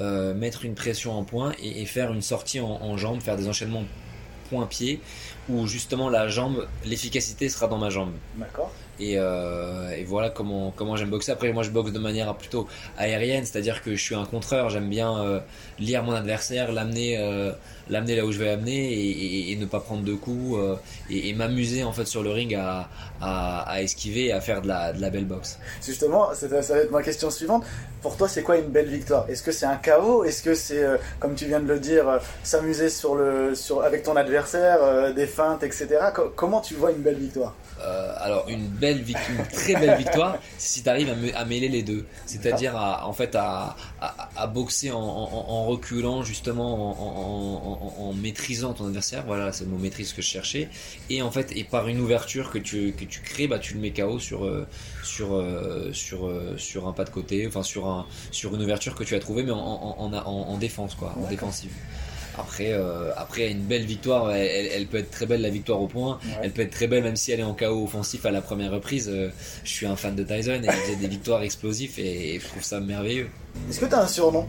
[0.01, 3.49] euh, mettre une pression en points et, faire une sortie en, en jambe, faire des
[3.49, 3.85] enchaînements
[4.49, 5.01] point-pied
[5.49, 8.13] où justement la jambe, l'efficacité sera dans ma jambe.
[8.37, 8.73] D'accord.
[9.01, 11.33] Euh, et, voilà comment, comment j'aime boxer.
[11.33, 14.89] Après, moi je boxe de manière plutôt aérienne, c'est-à-dire que je suis un contreur, j'aime
[14.89, 15.41] bien euh,
[15.79, 17.53] lire mon adversaire, l'amener euh,
[17.89, 20.59] l'amener là où je vais l'amener et, ne pas prendre de coups
[21.11, 22.89] et, m'amuser en fait sur le ring à,
[23.21, 25.59] à, esquiver et à faire de la, de la belle boxe.
[25.85, 27.65] Justement, ça va être ma question suivante.
[28.03, 29.29] Pour toi, c'est quoi une belle victoire?
[29.29, 30.23] Est-ce que c'est un chaos?
[30.23, 30.85] Est-ce que c'est,
[31.19, 35.65] comme tu viens de le dire, s'amuser sur le, sur, avec ton adversaire, des feintes,
[35.65, 35.89] etc.
[36.37, 37.55] comment tu vois une belle victoire?
[37.81, 41.85] Euh, alors une belle victoire, une très belle victoire, si tu arrives à, mêler les
[41.85, 47.78] deux, c'est-à-dire en fait à, à, boxer en, reculant justement en,
[48.15, 50.69] maîtrisant ton adversaire, voilà c'est le mot maîtrise que je cherchais,
[51.11, 53.81] et en fait et par une ouverture que tu que tu crées, bah tu le
[53.81, 54.67] mets KO sur euh,
[55.03, 59.05] sur euh, sur sur un pas de côté, enfin sur un sur une ouverture que
[59.05, 61.71] tu as trouvé mais en, en, défense quoi, en défensive.
[62.39, 66.21] Après, euh, après une belle victoire, elle, peut être très belle la victoire au point.
[66.43, 68.71] Elle peut être très belle même si elle est en chaos offensif à la première
[68.71, 69.09] reprise.
[69.13, 69.31] Euh,
[69.65, 72.63] je suis un fan de Tyson et il faisait des victoires explosives et, je trouve
[72.63, 73.29] ça merveilleux.
[73.69, 74.47] Est-ce que tu as un surnom?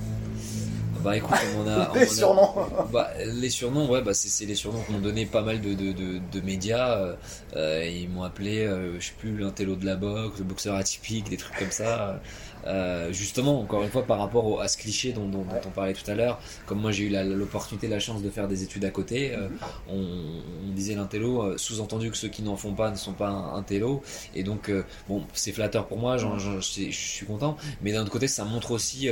[1.04, 1.92] Bah écoute, on a.
[2.00, 2.54] les surnoms
[2.92, 6.42] bah, Les surnoms, ouais, bah, c'est les surnoms qu'on donné pas mal de, de, de,
[6.42, 7.16] médias.
[7.56, 8.68] Euh, ils m'ont appelé,
[9.00, 12.22] je sais plus, l'intello de la boxe, le boxeur atypique, des trucs comme ça.
[12.68, 16.16] Euh, justement, encore une fois, par rapport à ce cliché dont, on parlait tout à
[16.16, 19.48] l'heure, comme moi j'ai eu l'opportunité, la, chance de faire des études à côté, euh,
[19.90, 23.62] on, disait l'intello, euh, sous-entendu que ceux qui n'en font pas ne sont pas un,
[23.64, 24.02] télo,
[24.34, 24.72] et donc
[25.08, 26.60] bon, c'est flatteur pour moi, je
[26.92, 29.10] suis content, mais d'un autre côté, ça montre aussi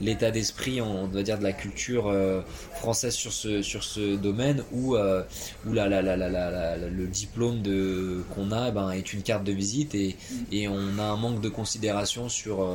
[0.00, 2.12] l'état d'esprit, on va dire, de la culture
[2.74, 7.62] française sur ce, sur ce domaine où, où la, la, le diplôme
[8.34, 10.16] qu'on a ben, est une carte de visite et,
[10.50, 12.66] et on a un manque de considération sur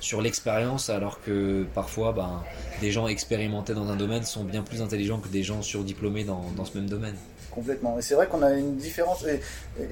[0.00, 2.42] sur l'expérience, alors que parfois, ben,
[2.80, 6.44] des gens expérimentés dans un domaine sont bien plus intelligents que des gens surdiplômés dans,
[6.56, 7.16] dans ce même domaine.
[7.54, 7.98] Complètement.
[7.98, 9.40] Et c'est vrai qu'on a une différence, et,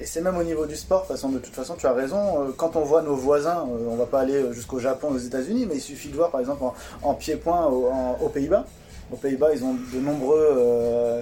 [0.03, 2.75] c'est même au niveau du sport, façon, de toute façon, tu as raison, euh, quand
[2.75, 5.81] on voit nos voisins, euh, on va pas aller jusqu'au Japon, aux États-Unis, mais il
[5.81, 6.61] suffit de voir par exemple
[7.01, 8.65] en, pied-point aux Pays-Bas.
[9.11, 11.21] Aux Pays-Bas, ils ont de nombreux, euh,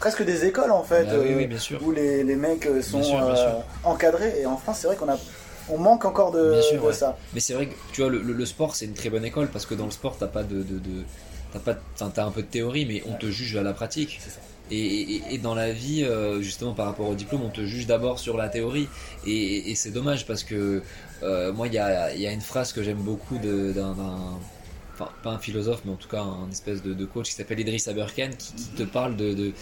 [0.00, 1.82] presque des écoles en fait, bah bien sûr.
[1.84, 3.02] où les, les mecs sont
[3.84, 4.40] encadrés.
[4.40, 5.18] Et en France, c'est vrai qu'on a
[5.68, 6.60] on manque encore de,
[6.92, 7.16] ça.
[7.34, 9.74] Mais c'est vrai que tu vois, le, sport c'est une très bonne école parce que
[9.74, 10.80] dans le sport t'as pas de, de,
[11.52, 14.20] t'as pas, t'as un peu de théorie, mais on te juge à la pratique.
[14.70, 18.36] Et, dans la vie, euh, justement par rapport au diplôme, on te juge d'abord sur
[18.36, 18.88] la théorie.
[19.26, 20.82] Et, c'est dommage parce que
[21.22, 23.94] euh, moi, il y a, y a, une phrase que j'aime beaucoup d'un
[24.98, 27.88] enfin pas un philosophe, mais en tout cas un espèce de, coach qui s'appelle Idriss
[27.88, 29.52] Aberkan, qui, te parle de, de,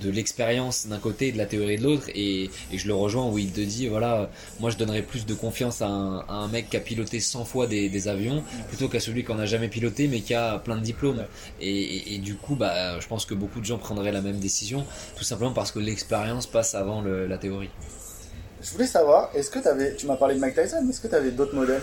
[0.00, 3.28] de l'expérience d'un côté et de la théorie de l'autre, et, et, je le rejoins
[3.28, 6.48] où il te dit, voilà, moi je donnerais plus de confiance à un, à un
[6.48, 9.46] mec qui a piloté 100 fois des, des avions, plutôt qu'à celui qui en a
[9.46, 11.24] jamais piloté, mais qui a plein de diplômes.
[11.60, 14.84] Et, et, du coup, bah, je pense que beaucoup de gens prendraient la même décision,
[15.16, 17.70] tout simplement parce que l'expérience passe avant le, la théorie.
[18.62, 21.08] Je voulais savoir, est-ce que tu avais, tu m'as parlé de Mike Tyson, est-ce que
[21.08, 21.82] tu avais d'autres modèles?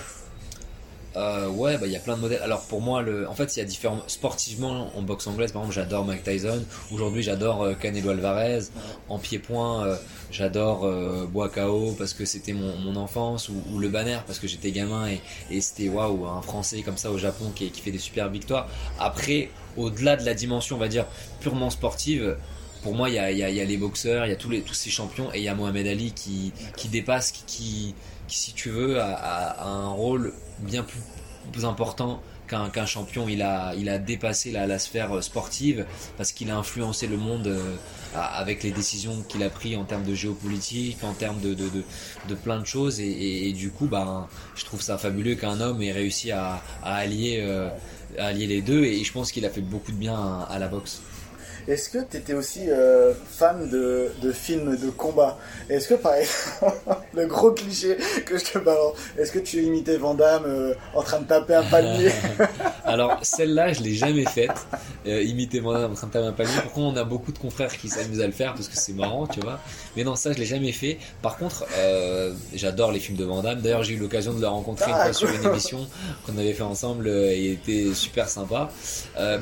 [1.15, 2.41] Euh, ouais, bah il y a plein de modèles.
[2.41, 4.02] Alors pour moi, le, en fait, il y a différents.
[4.08, 6.63] Sportivement, en boxe anglaise, par exemple, j'adore Mike Tyson.
[6.91, 8.60] Aujourd'hui, j'adore euh, Canelo Alvarez.
[9.08, 9.95] En pied-point, euh,
[10.32, 15.08] j'adore euh, Boakao parce que c'était mon, enfance ou, le Banner parce que j'étais gamin
[15.08, 18.30] et, et c'était waouh, un Français comme ça au Japon qui, qui fait des super
[18.30, 18.67] victoires.
[19.00, 21.06] Après, au-delà de la dimension, on va dire
[21.39, 22.36] purement sportive,
[22.81, 25.39] pour moi, il y a, les boxeurs, il y a tous, les, ces champions et
[25.39, 26.51] il y a Mohamed Ali qui,
[26.89, 27.93] dépasse, qui,
[28.27, 33.27] si tu veux, a, un rôle bien plus, important qu'un champion.
[33.27, 35.85] Il a, dépassé la, sphère sportive
[36.17, 37.75] parce qu'il a influencé le monde euh,
[38.15, 42.59] avec les décisions qu'il a prises en termes de géopolitique, en termes de, de, plein
[42.59, 43.01] de choses.
[43.01, 47.39] Et, du coup, bah, je trouve ça fabuleux qu'un homme ait réussi à, à allier,
[47.41, 47.69] euh,
[48.17, 48.85] à allier les deux.
[48.85, 51.01] Et je pense qu'il a fait beaucoup de bien à la boxe.
[51.69, 55.38] Est-ce que tu étais aussi euh, fan de, de, films de combat?
[55.69, 56.77] Est-ce que, par exemple,
[57.13, 61.19] le gros cliché que je te balance, est-ce que tu imitais Van euh, en train
[61.19, 62.12] de taper un palmier?
[62.86, 64.65] Alors, celle-là, je l'ai jamais faite.
[65.05, 66.55] Euh, imiter Van en train de taper un palmier.
[66.63, 68.55] Pourquoi on a beaucoup de confrères qui s'amusent à le faire?
[68.55, 69.60] Parce que c'est marrant, tu vois.
[69.95, 70.97] Mais non, ça, je l'ai jamais fait.
[71.21, 71.65] Par contre,
[72.55, 75.13] j'adore les films de Van D'ailleurs, j'ai eu l'occasion de le rencontrer une ah, fois
[75.13, 75.88] sur une émission
[76.25, 78.71] qu'on avait fait ensemble et il était super sympa.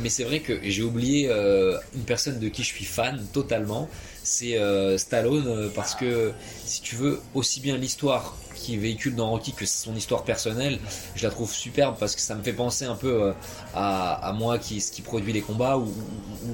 [0.02, 3.88] mais c'est vrai que j'ai oublié une personne de qui je suis fan totalement,
[4.24, 6.34] c'est euh, Stallone euh, parce que
[6.66, 10.80] si tu veux aussi bien l'histoire qui véhicule dans Rocky que son histoire personnelle,
[11.16, 13.34] je la trouve superbe parce que ça me fait penser un peu euh,
[13.76, 15.94] à, moi qui, qui produit les combats où,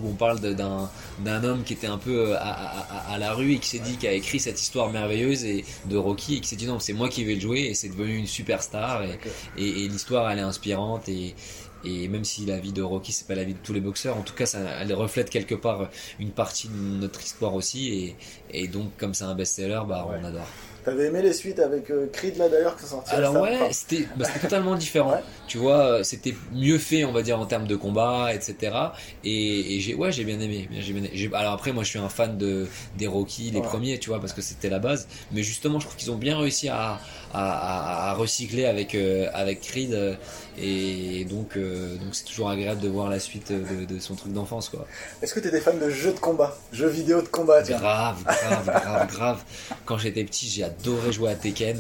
[0.06, 3.96] on parle d'un homme qui était un peu à, la rue et qui s'est dit
[3.96, 6.94] qui a écrit cette histoire merveilleuse et de Rocky et qui s'est dit non c'est
[6.94, 9.18] moi qui vais le jouer et c'est devenu une superstar et,
[9.58, 11.36] et l'histoire elle est inspirante et,
[11.84, 14.18] et même si la vie de Rocky, c'est pas la vie de tous les boxeurs,
[14.18, 18.16] en tout cas, ça, elle reflète quelque part une partie de notre histoire aussi.
[18.52, 20.48] Et, et donc, comme c'est un best-seller, bah, on adore.
[20.84, 23.68] T'avais aimé les suites avec euh, Creed là d'ailleurs qui sont sortis Alors ouais, bah,
[23.72, 24.06] c'était
[24.42, 25.22] totalement différent.
[25.46, 28.76] Tu vois, c'était mieux fait, on va dire en termes de combat, etc.
[29.24, 30.68] Et, et j'ai ouais, j'ai bien aimé.
[30.72, 32.66] Bien, alors après, moi, je suis un fan de
[32.98, 35.08] des Rocky, les premiers, tu vois, parce que c'était la base.
[35.32, 37.00] Mais justement, je trouve qu'ils ont bien réussi à,
[37.34, 40.18] à, à, recycler avec euh, avec Creed.
[40.56, 44.70] Et donc, donc c'est toujours agréable de voir la suite de, de son truc d'enfance,
[44.70, 44.86] quoi.
[45.24, 48.66] Est-ce que tu étais fan de jeux de combat, jeux vidéo de combat Grave, grave,
[48.66, 49.44] grave, grave.
[49.86, 51.80] Quand j'étais petit, j'ai adoré jouer à Tekken.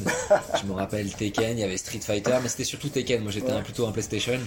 [0.59, 3.21] Je me rappelle Tekken, il y avait Street Fighter, mais c'était surtout Tekken.
[3.21, 4.39] Moi j'étais plutôt un PlayStation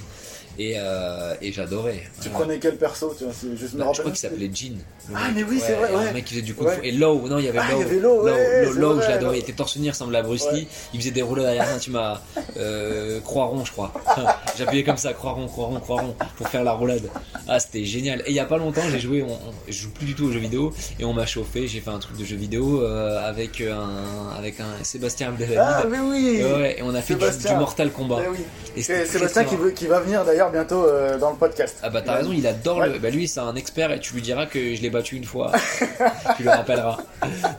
[0.59, 2.03] et, euh, et j'adorais.
[2.21, 4.77] Tu prenais quel perso tu vois, juste bah, Je crois qu'il s'appelait Jin.
[5.15, 5.95] Ah, mais oui, c'est vrai.
[5.95, 6.13] Ouais.
[6.13, 8.27] mec qui faisait du coup Et Low, non, il y avait ah, Low.
[8.73, 9.39] Low, je l'adorais.
[9.39, 10.67] Il était torse nu, ressemblait à Bruce Lee.
[10.97, 11.67] Il faisait des rouleaux derrière.
[11.79, 12.21] Tu m'as.
[12.57, 13.93] Euh, croix rond, je crois.
[14.59, 17.03] J'appuyais comme ça, rond, croix rond, pour faire la roulade.
[17.47, 18.21] Ah, c'était génial.
[18.25, 19.23] Et il y a pas longtemps, j'ai joué.
[19.69, 21.69] je joue plus du tout aux jeux vidéo et on m'a chauffé.
[21.69, 25.59] J'ai fait un truc de jeu vidéo euh, avec un avec un Sébastien Abdelhamid.
[25.61, 28.23] Ah, mais oui Et ouais, et on a fait du, Mortal Kombat.
[28.33, 28.39] Oui.
[28.75, 29.65] Et Sébastien qui, marrant.
[29.67, 31.77] veut- qui va venir d'ailleurs bientôt euh, dans le podcast.
[31.83, 32.89] Ah bah t'as raison, il adore Ouais.
[32.89, 32.99] le.
[32.99, 35.53] Bah lui c'est un expert et tu lui diras que je l'ai battu une fois.
[36.39, 36.99] tu le rappelleras.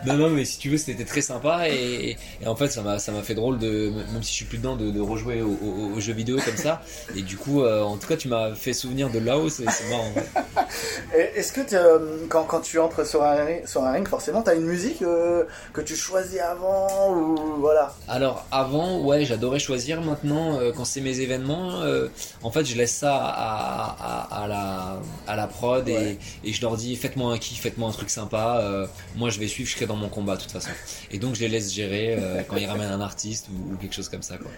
[0.07, 2.97] Non non mais si tu veux c'était très sympa et, et en fait ça m'a
[2.99, 5.47] ça m'a fait drôle de même si je suis plus dedans de, de rejouer aux,
[5.51, 6.81] aux- aux jeux vidéo comme ça
[7.15, 9.89] et du coup euh, en tout cas tu m'as fait souvenir de là-haut c'est c'est
[9.89, 10.11] marrant.
[11.35, 14.49] Est-ce que euh, quand, quand tu entres sur un, ring- sur un ring, forcément, tu
[14.49, 20.01] as une musique euh, que tu choisis avant ou voilà Alors avant, ouais, j'adorais choisir.
[20.01, 21.81] Maintenant, quand c'est mes événements,
[22.43, 23.95] en fait, je laisse ça à,
[24.29, 26.17] à, à la, à la prod Ouais.
[26.43, 28.63] et, et je leur dis faites-moi un kiff, faites-moi un truc sympa.
[29.15, 30.69] moi, je vais suivre, je serai dans mon combat de toute façon.
[31.11, 34.09] Et donc, je les laisse gérer quand ils ramènent un artiste ou, ou quelque chose
[34.09, 34.37] comme ça.
[34.37, 34.51] Quoi.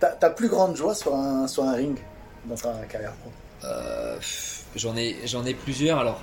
[0.00, 1.98] Ta, ta plus grande joie sur un, sur un ring
[2.46, 3.30] dans ta carrière pro?
[3.64, 4.18] Euh,
[4.74, 5.98] j'en ai, ai plusieurs.
[5.98, 6.20] Alors,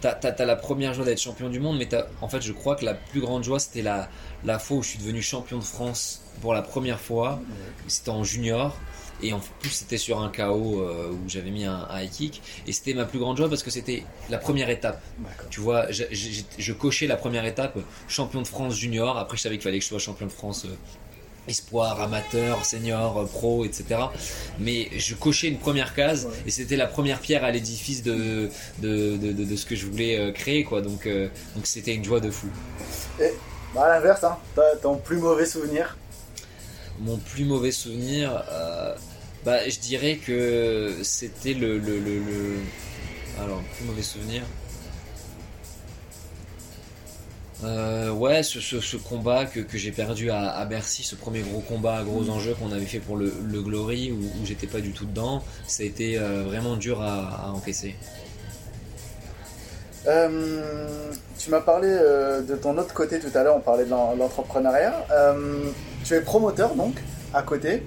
[0.00, 1.88] t'as, t'as, t'as la première joie d'être champion du monde, mais
[2.20, 4.08] en fait, je crois que la plus grande joie, c'était la,
[4.44, 7.40] la fois où je suis devenu champion de France pour la première fois.
[7.86, 8.76] C'était en junior.
[9.22, 12.40] Et en plus, c'était sur un KO euh, où j'avais mis un high kick.
[12.66, 15.02] Et c'était ma plus grande joie parce que c'était la première étape.
[15.50, 19.18] Tu vois, je cochais la première étape, champion de France junior.
[19.18, 20.74] Après, je savais qu'il fallait que je sois champion de France euh,
[21.48, 23.84] espoir, amateur, senior, pro, etc.
[24.58, 26.32] Mais je cochais une première case Ouais.
[26.46, 28.48] et c'était la première pierre à l'édifice de,
[28.78, 30.64] de, de, de- de ce que je voulais euh, créer.
[30.64, 30.80] Quoi.
[30.82, 32.48] Donc, euh, donc c'était une joie de fou.
[33.74, 34.36] Bah, à l'inverse, hein,
[34.82, 35.96] ton plus mauvais souvenir
[36.98, 38.94] Mon plus mauvais souvenir, euh,
[39.44, 42.58] bah, je dirais que c'était le, le, le, le-
[43.42, 44.42] Alors, plus mauvais souvenir.
[47.62, 51.40] Euh, ouais, ce, ce, ce combat que, que j'ai perdu à, à Bercy, ce premier
[51.40, 54.66] gros combat à gros enjeux qu'on avait fait pour le, le Glory, où, où j'étais
[54.66, 57.96] pas du tout dedans, ça a été euh, vraiment dur à, à encaisser.
[60.06, 64.14] Euh, tu m'as parlé de ton autre côté tout à l'heure, on parlait de l'en-
[64.16, 65.06] l'entrepreneuriat.
[66.02, 66.94] Tu es promoteur donc,
[67.34, 67.82] à côté.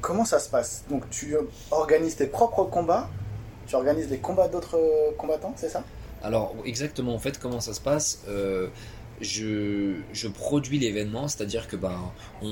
[0.00, 0.84] Comment ça se passe?
[0.88, 1.36] Donc tu
[1.70, 3.10] organises tes propres combats,
[3.66, 4.78] tu organises les combats d'autres
[5.18, 5.82] combattants, c'est ça?
[6.22, 8.68] Alors exactement en fait comment ça se passe euh,
[9.20, 11.98] je, je produis l'événement, c'est-à-dire que ben
[12.42, 12.48] on,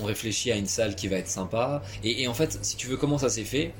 [0.00, 1.82] on- réfléchit à une salle qui va être sympa.
[2.04, 3.72] Et, en fait si tu veux comment ça s'est fait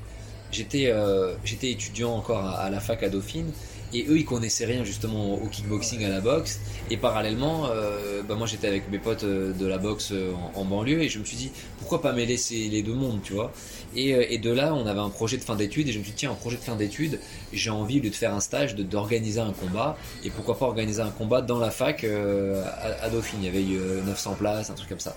[0.51, 3.51] j'étais euh, étudiant encore à la fac à Dauphine
[3.93, 6.59] et eux ils connaissaient rien justement au kickboxing à la boxe.
[6.89, 10.65] Et parallèlement euh, ben, moi j'étais avec mes potes euh, de la boxe euh, en,
[10.65, 11.01] banlieue.
[11.01, 13.51] Et je me suis dit pourquoi pas mêler ces, les deux mondes tu vois.
[13.95, 15.87] Et, de là on avait un projet de fin d'études.
[15.87, 17.19] Et je me suis dit tiens un projet de fin d'études
[17.53, 19.97] j'ai envie de faire un stage d'organiser un combat.
[20.23, 23.39] Et pourquoi pas organiser un combat dans la fac à, à Dauphine.
[23.41, 25.15] Il y avait eu euh, 900 places un truc comme ça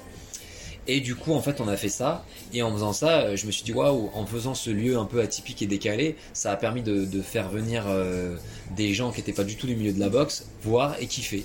[0.90, 2.24] et du coup en fait on a fait ça.
[2.52, 5.04] Et en faisant ça euh, je me suis dit waouh en faisant ce lieu un
[5.04, 8.36] peu atypique et décalé ça a permis de, faire venir euh,
[8.76, 11.44] des gens qui n'étaient pas du tout du milieu de la boxe voir et kiffer.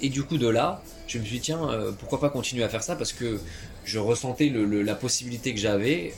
[0.00, 2.68] Et du coup de là je me suis dit tiens euh, pourquoi pas continuer à
[2.68, 2.96] faire ça?
[2.96, 3.40] Parce que
[3.84, 6.12] je ressentais la possibilité que j'avais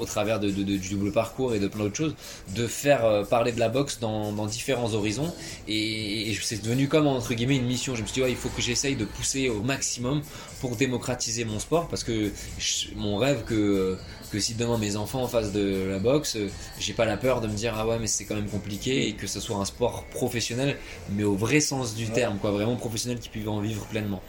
[0.00, 2.14] au travers de, de- de- du double parcours et de plein d'autres choses,
[2.54, 5.32] de faire euh, parler de la boxe dans, dans différents horizons.
[5.68, 7.94] Et, et c'est devenu comme entre guillemets une mission.
[7.94, 10.22] Je me suis dit, ouais, il faut que j'essaye de pousser au maximum
[10.60, 13.96] pour démocratiser mon sport parce que je- mon rêve que,
[14.32, 17.46] que si demain mes enfants fassent de la boxe, euh, j'ai pas la peur de
[17.46, 20.04] me dire, ah ouais, mais c'est quand même compliqué et que ce soit un sport
[20.10, 20.76] professionnel,
[21.10, 22.12] mais au vrai sens du Ouais.
[22.12, 24.22] terme, quoi, vraiment professionnel qui puisse en vivre pleinement.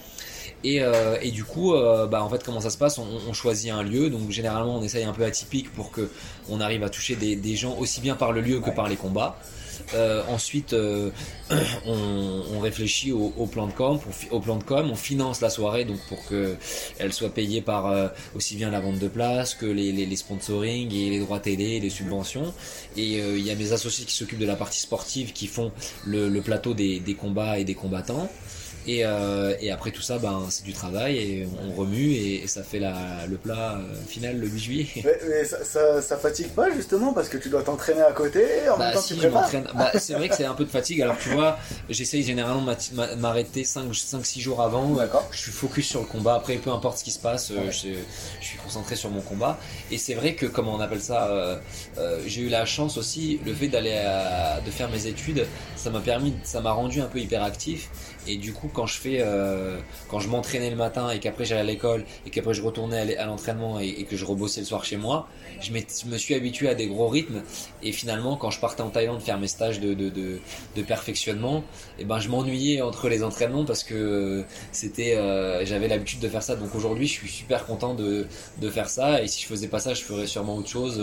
[0.67, 2.97] Et, euh, et du coup, euh, bah, en fait, comment ça se passe?
[2.97, 6.10] On, on choisit un lieu, donc généralement on essaye un peu atypique pour que
[6.49, 8.75] on arrive à toucher des, des gens aussi bien par le lieu que Ouais.
[8.75, 9.34] par les combats.
[9.93, 10.73] Euh, ensuite,
[11.86, 13.99] on, on réfléchit au, au plan de com,
[14.32, 16.56] on au plan de com, on finance la soirée donc pour que
[16.99, 20.91] elle soit payée par aussi bien la vente de places que les, les, les sponsoring
[20.93, 22.53] et les droits télé, les subventions.
[22.97, 25.71] Et il y a mes associés qui s'occupent de la partie sportive, qui font
[26.06, 28.30] le, le plateau des, des combats et des combattants.
[28.88, 32.47] Et, euh, et après tout ça, ben, c'est du travail et on remue et, et
[32.47, 34.88] ça fait la, le plat euh, final le 8 juillet.
[35.04, 38.45] Mais, mais ça, ça, ça fatigue pas justement parce que tu dois t'entraîner à côté,
[38.73, 39.41] en même Bah temps si tu prépares.
[39.41, 41.02] m'entraîne, bah, c'est vrai que c'est un peu de fatigue.
[41.02, 41.58] Alors tu vois,
[41.89, 44.88] j'essaye généralement de m'arrêter 5-6 jours avant.
[44.93, 45.28] D'accord.
[45.32, 46.36] Je suis focus sur le combat.
[46.36, 47.71] Après, peu importe ce qui se passe, euh, Ouais.
[47.71, 47.89] je,
[48.39, 49.58] je suis concentré sur mon combat.
[49.91, 51.58] Et c'est vrai que, comment on appelle ça, euh,
[51.97, 54.02] euh, j'ai eu la chance aussi, le fait d'aller
[54.65, 55.45] de faire mes études,
[55.88, 57.89] ça m'a permis, ça m'a rendu un peu hyperactif.
[58.28, 61.62] Et du coup, quand je fais, euh, quand je m'entraînais le matin et qu'après j'allais
[61.62, 64.97] à l'école et qu'après je retournais à l'entraînement et, que je rebossais le soir chez
[64.97, 65.30] moi,
[65.62, 67.41] je, me suis habitué à des gros rythmes.
[67.82, 70.41] Et finalement, quand je partais en Thaïlande faire mes stages de,
[70.86, 71.63] perfectionnement,
[72.00, 76.28] et ben je m'ennuyais entre les entraînements parce que euh, c'était, euh, j'avais l'habitude de
[76.28, 76.58] faire ça.
[76.58, 78.28] Donc aujourd'hui, je suis super content de,
[78.69, 79.21] faire ça.
[79.23, 81.02] Et si je faisais pas ça, je ferais sûrement autre chose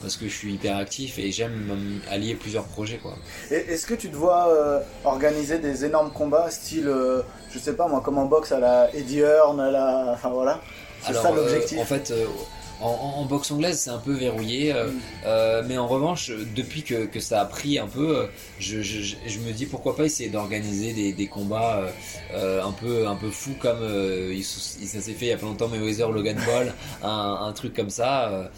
[0.00, 3.16] parce que je suis hyper actif et j'aime allier plusieurs projets, quoi.
[3.50, 7.88] Est-ce que tu te vois euh, organiser des énormes combats, style, euh, je sais pas
[7.88, 10.10] moi, comme en boxe à la Eddie Hearn, à la.
[10.14, 10.60] Enfin voilà.
[11.02, 11.78] C'est ça euh, l'objectif.
[11.80, 12.12] en fait,
[12.82, 14.72] en, en- en boxe anglaise, c'est un peu verrouillé.
[14.72, 14.98] euh, Mm.
[15.26, 18.26] euh, mais en revanche, depuis que, que ça a pris un peu,
[18.58, 21.82] je, je, me dis pourquoi pas essayer d'organiser des, des combats
[22.34, 23.80] euh, un peu un peu fous comme
[24.32, 27.74] il ça s'est fait il y a pas longtemps Mayweather Logan Paul, un, un truc
[27.74, 28.50] comme ça.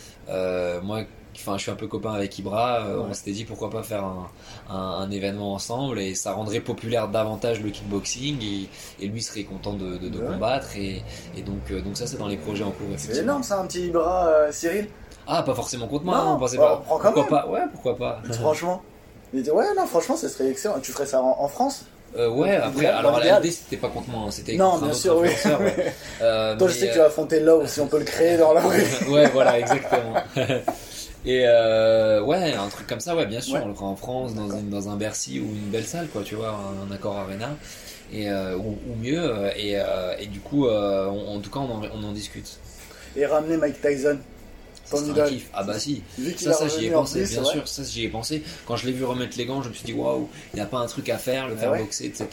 [0.83, 1.03] moi,
[1.36, 2.80] enfin, je suis un peu copain avec Ibra.
[2.80, 3.04] euh, Ouais.
[3.10, 4.28] On s'était dit pourquoi pas faire un,
[4.70, 9.44] un, un événement ensemble et ça rendrait populaire davantage le kickboxing et, et lui serait
[9.44, 10.26] content de, de, de Ouais.
[10.26, 11.02] combattre et,
[11.36, 12.86] et donc euh, donc ça c'est dans les projets en cours.
[12.96, 14.88] C'est énorme ça, un petit bras, euh, Cyril.
[15.26, 16.96] Ah, pas forcément contre moi, Non, non, pensez bah, pas.
[16.98, 18.20] Pourquoi pas Ouais, pourquoi pas.
[18.32, 18.82] franchement.
[19.34, 20.78] Il dit, ouais, non, franchement, ce serait excellent.
[20.82, 21.86] Tu ferais ça en, en France?
[22.18, 23.40] Euh, ouais, après, Idéal, alors idéal.
[23.42, 25.28] l'idée c'était pas contre moi, hein, c'était Non, bien sûr, oui.
[25.28, 25.94] ouais.
[26.20, 28.52] Euh, Toi, je sais que tu vas affronter Love si on peut le créer dans
[28.52, 28.82] la rue.
[29.08, 30.14] ouais, voilà, exactement.
[31.24, 33.62] Et euh, ouais, un truc comme ça, ouais, bien sûr, Ouais.
[33.64, 36.22] on le fera en France, dans, une, dans un Bercy ou une belle salle, quoi,
[36.24, 37.50] tu vois, un, un accord arena,
[38.12, 39.76] et, euh, ou, ou mieux, euh, et,
[40.22, 42.58] et du coup, on- en tout cas, on en, on en discute.
[43.14, 44.18] Et ramener Mike Tyson.
[44.94, 45.48] Un kiff.
[45.55, 46.02] Ah bah si,
[46.37, 48.42] ça, ça j'y ai pensé, plus, bien sûr, ça j'y ai pensé.
[48.66, 50.66] Quand je l'ai vu remettre les gants, je me suis dit waouh, il n'y a
[50.66, 51.78] pas un truc à faire, le Ah faire ouais.
[51.81, 52.26] boxer, etc.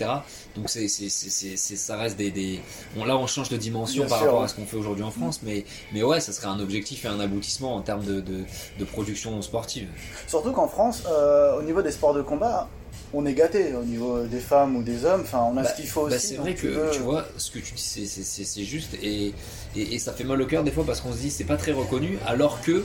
[0.55, 2.59] Donc c'est, c'est, c'est, c'est, c'est- ça reste des, des...
[2.95, 4.45] Bon, là on change de dimension Bien par sûr, rapport ouais.
[4.45, 7.07] à ce qu'on fait aujourd'hui en France, mais, mais ouais, ça serait un objectif et
[7.07, 8.43] un aboutissement en termes de, de,
[8.79, 9.87] de production sportive.
[10.27, 12.67] Surtout qu'en France, euh, au niveau des sports de combat,
[13.13, 13.73] on est gâté.
[13.73, 16.15] Au niveau des femmes ou des hommes, enfin, on a Bah, ce qu'il faut Bah,
[16.15, 16.27] aussi.
[16.27, 19.33] c'est vrai que tu vois, ce que tu dis, c'est, c'est, c'est, c'est juste et,
[19.75, 21.57] et, et ça fait mal au cœur des fois parce qu'on se dit c'est pas
[21.57, 22.83] très reconnu, alors que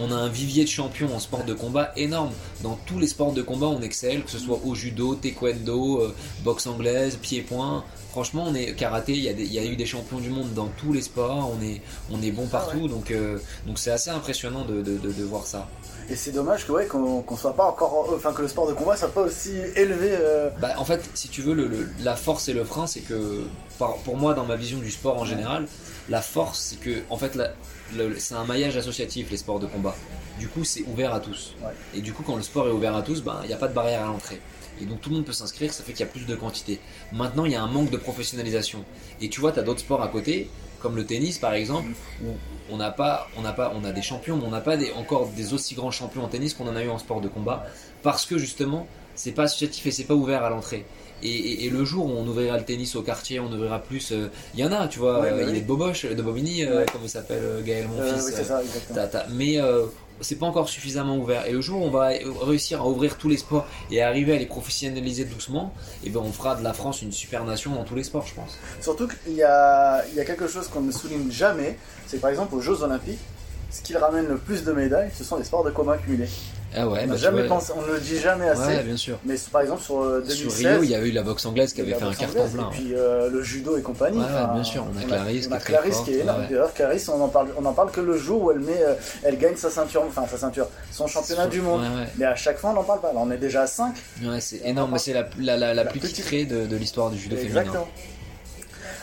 [0.00, 2.30] on a un vivier de champions en sport de combat énorme.
[2.62, 6.14] Dans tous les sports de combat, on excelle, que ce soit au judo, taekwondo, euh,
[6.44, 7.82] boxe anglaise, pied-point.
[8.10, 9.12] Franchement, on est karaté.
[9.14, 11.02] Il y, a des- il y a eu des champions du monde dans tous les
[11.02, 11.52] sports.
[11.58, 11.80] On est,
[12.12, 12.86] on est bon partout.
[12.86, 15.68] Donc, euh, donc c'est assez impressionnant de, de, de, de voir ça.
[16.10, 18.96] Et c'est dommage que ouais, qu'on soit pas encore, enfin que le sport de combat
[18.96, 20.08] soit pas aussi élevé.
[20.12, 23.00] euh, Bah, en fait, si tu veux, le, le- la force et le frein, c'est
[23.00, 23.42] que,
[24.04, 25.66] pour moi, dans ma vision du sport en général,
[26.08, 27.38] la force, c'est que, en fait,
[28.18, 29.94] c'est un maillage associatif, les sports de combat.
[30.38, 31.54] Du coup, c'est ouvert à tous.
[31.62, 31.72] Ouais.
[31.94, 33.68] Et du coup, quand le sport est ouvert à tous, ben, il n'y a pas
[33.68, 34.40] de barrière à l'entrée.
[34.80, 36.78] Et donc tout le monde peut s'inscrire, ça fait qu'il y a plus de quantité.
[37.12, 38.84] Maintenant, il y a un manque de professionnalisation.
[39.20, 40.48] Et tu vois, tu as d'autres sports à côté,
[40.80, 41.88] comme le tennis par exemple,
[42.24, 42.28] où
[42.70, 44.92] on n'a pas, on n'a pas, on a des champions, mais on n'a pas des,
[44.92, 47.66] encore des aussi grands champions en tennis qu'on en a eu en sport de combat,
[48.02, 50.84] parce que justement, c'est pas associatif et c'est pas ouvert à l'entrée.
[51.22, 54.12] Et, et- et le jour où on ouvrira le tennis au quartier, on ouvrira plus.
[54.12, 55.56] euh, Il y en a, tu vois, Ouais, bah il oui.
[55.56, 56.86] est de Boboche, de Bobigny, euh, Ouais.
[56.92, 58.24] comment il s'appelle, euh, Gaël, mon euh, fils.
[58.38, 58.44] oui,
[58.94, 59.58] ça, t'as- mais
[60.20, 61.46] c'est pas encore suffisamment ouvert.
[61.46, 62.10] Et le jour où on va
[62.42, 65.72] réussir à ouvrir tous les sports et arriver à les professionnaliser doucement,
[66.04, 68.34] et ben on fera de la France une super nation dans tous les sports, je
[68.34, 68.58] pense.
[68.80, 72.30] Surtout qu'il y a, il y a quelque chose qu'on ne souligne jamais, c'est par
[72.30, 73.20] exemple aux Jeux Olympiques,
[73.70, 76.28] ce qui ramène le plus de médailles, ce sont les sports de combat cumulés.
[76.76, 78.60] Ah ouais, on, bah, n'a tu jamais vois, pensé, on ne le dit jamais assez,
[78.60, 79.18] Ouais, bien sûr.
[79.24, 81.72] mais par exemple sur euh, Sur 2016, Rio, il y a eu la boxe anglaise
[81.72, 82.68] qui avait fait un carton anglaise, plein.
[82.70, 84.18] Et puis euh, le judo et compagnie.
[84.18, 86.42] Ouais, enfin, bien sûr, on a Clarisse on qui a Clarisse qui est énorme.
[86.48, 88.94] D'ailleurs, Clarisse, on en parle, on en parle que le jour où elle met, euh,
[89.22, 91.82] elle gagne sa ceinture, enfin sa ceinture, son championnat du monde.
[92.18, 93.12] Mais à chaque fois, on n'en parle pas.
[93.14, 93.94] Là, on est déjà à 5.
[94.24, 96.16] Ouais, c'est énorme, mais c'est la, la, la, la La plus petite.
[96.16, 97.60] titrée de, de l'histoire du judo féminin.
[97.60, 97.88] Exactement.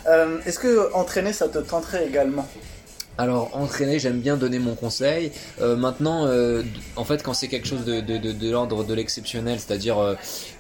[0.08, 2.48] Euh, Est-ce que entraîner, ça te tenterait également?
[3.18, 5.32] Alors entraîner, j'aime bien donner mon conseil.
[5.62, 6.64] Euh, maintenant, euh,
[6.98, 9.98] en fait, quand c'est quelque chose de, de, de, de l'ordre de l'exceptionnel, c'est-à-dire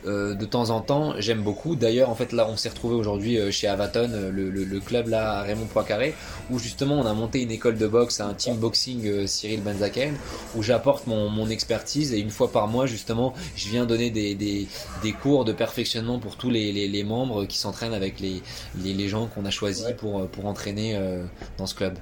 [0.05, 1.75] euh, de temps en temps, j'aime beaucoup.
[1.75, 5.09] D'ailleurs, en fait, là, on s'est retrouvé aujourd'hui euh, chez Avaton, le, le, le club
[5.09, 6.15] là à Raymond Poincaré,
[6.49, 10.13] où justement on a monté une école de boxe, un team boxing euh, Cyril Benzaken,
[10.55, 14.33] où j'apporte mon, mon expertise et une fois par mois, justement, je viens donner des,
[14.33, 14.69] des,
[15.03, 18.41] des cours de perfectionnement pour tous les, les, les membres qui s'entraînent avec les,
[18.81, 19.93] les, les gens qu'on a choisis Ouais.
[19.93, 21.25] pour, pour entraîner euh,
[21.57, 21.95] dans ce club.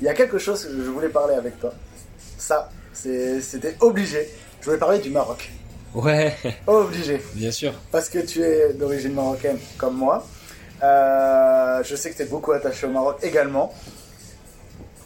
[0.00, 1.72] Il y a quelque chose que je voulais parler avec toi.
[2.38, 4.28] Ça, c'était obligé.
[4.60, 5.50] Je voulais parler du Maroc.
[5.94, 7.20] Ouais, Obligé.
[7.34, 7.72] bien sûr.
[7.90, 10.24] Parce que tu es d'origine marocaine comme moi.
[10.82, 13.74] Euh, je sais que tu es beaucoup attaché au Maroc également.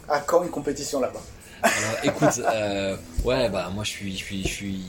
[0.07, 1.21] À quand une compétition là-bas?
[1.65, 4.81] Alors, écoute, euh, ouais, bah moi je suis, je suis, je suis,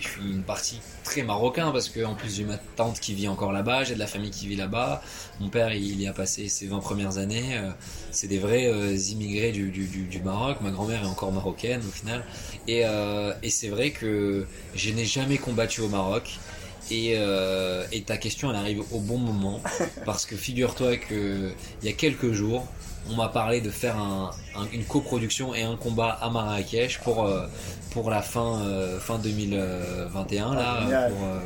[0.00, 3.28] je suis une partie très marocain parce que en plus j'ai ma tante qui vit
[3.28, 5.02] encore là-bas, j'ai de la famille qui vit là-bas.
[5.40, 7.56] Mon père il y a passé ses 20 premières années.
[7.58, 7.70] euh,
[8.10, 10.58] c'est des vrais euh, immigrés du, du, du, Maroc.
[10.62, 12.24] Ma grand-mère est encore marocaine au final.
[12.66, 16.38] Et, euh, et c'est vrai que je n'ai jamais combattu au Maroc.
[16.90, 19.62] Et, euh, et ta question elle arrive au bon moment
[20.04, 22.66] parce que figure-toi que il y a quelques jours
[23.10, 27.24] on m'a parlé de faire un- un- une coproduction et un combat à Marrakech pour,
[27.24, 27.46] euh,
[27.92, 31.40] pour la fin, euh, fin 2021, là, Ah, pour, euh,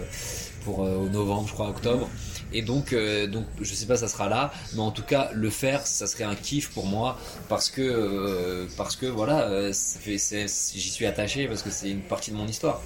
[0.64, 2.08] pour novembre, je crois, octobre.
[2.52, 5.50] Et donc, euh, donc, je sais pas, ça sera là, mais en tout cas, le
[5.50, 7.18] faire, ça serait un kiff pour moi
[7.48, 9.72] parce que, euh, parce que voilà, euh,
[10.04, 10.18] j'y
[10.90, 12.80] suis attaché parce que c'est une partie de mon histoire.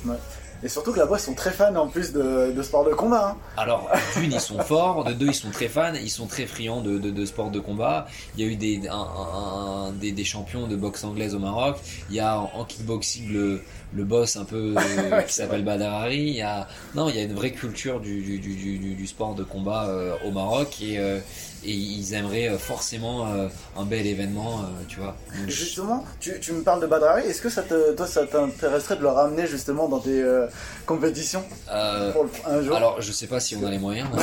[0.62, 3.30] Et surtout que là-bas, ils sont très fans en plus de, de sport de combat.
[3.30, 3.36] hein.
[3.56, 6.82] Alors, d'une, ils sont forts, de deux, ils sont très fans, ils sont très friands
[6.82, 8.06] de, de, de sport de combat.
[8.36, 11.76] Il y a eu des, un- un- des, des champions de boxe anglaise au Maroc.
[12.11, 13.62] Il y a en, en kickboxing le,
[13.94, 14.74] le boss un peu
[15.12, 16.18] euh, qui s'appelle Badarari.
[16.18, 19.06] Il y a, non, il y a une vraie culture du, du, du, du, du
[19.06, 21.18] sport de combat euh, au Maroc et, euh,
[21.64, 25.14] et ils aimeraient euh, forcément euh, un bel événement, euh, tu vois.
[25.38, 27.22] Donc, Justement, tu, tu me parles de Badrari.
[27.28, 30.46] Est-ce que ça te, toi, ça t'intéresserait de le ramener justement dans tes euh,
[30.86, 32.76] compétitions euh, pour le- un jour?
[32.76, 34.08] Alors, je sais pas si on a les moyens.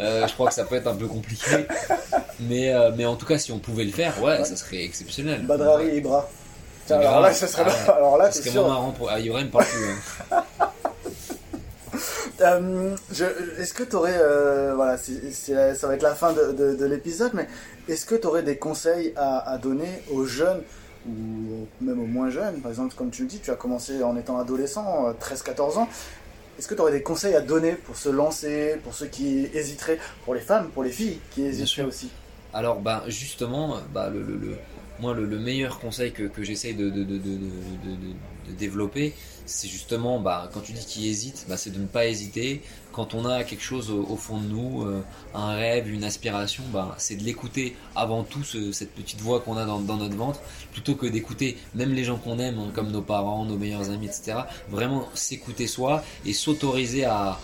[0.00, 1.66] Euh, je crois que ça peut être un peu compliqué.
[2.40, 5.42] Mais, mais en tout cas, si on pouvait le faire, ouais, ça serait exceptionnel.
[5.42, 6.28] Badrari et Ibra.
[6.86, 7.08] Tiens, Ibra.
[7.10, 8.72] alors là, ça serait Ah alors là, Ce t'es serait moins sûr.
[8.74, 9.10] marrant pour.
[9.10, 9.18] Ah,
[9.52, 9.86] parle plus.
[10.32, 10.44] hein.
[12.44, 12.94] Euh,
[13.58, 14.18] est-ce que tu aurais,
[14.74, 17.48] voilà, c'est- c'est- ça va être la fin de, de- de l'épisode, mais
[17.88, 20.62] est-ce que tu aurais des conseils à, à donner aux jeunes
[21.08, 22.60] ou même aux moins jeunes?
[22.60, 25.88] Par exemple, comme tu le dis, tu as commencé en étant adolescent, euh, 13-14 ans.
[26.58, 29.98] Est-ce que tu aurais des conseils à donner pour se lancer, pour ceux qui hésiteraient,
[30.24, 32.10] pour les femmes, pour les filles qui hésiteraient aussi?
[32.52, 34.56] Alors, bah, justement, le, le- le-
[35.00, 36.90] moi, le, le meilleur conseil que, j'essaye de,
[38.58, 39.14] développer,
[39.46, 42.62] c'est justement, bah, quand tu dis qu'il hésite, bah, c'est de ne pas hésiter.
[42.92, 45.02] Quand on a quelque chose au, fond de nous, euh,
[45.34, 49.56] un rêve, une aspiration, bah, c'est de l'écouter avant tout, ce- cette petite voix qu'on
[49.56, 50.40] a dans, notre ventre,
[50.72, 54.06] plutôt que d'écouter même les gens qu'on aime, hein, comme nos parents, nos meilleurs amis,
[54.06, 54.38] etc.
[54.70, 57.38] Vraiment s'écouter soi et s'autoriser à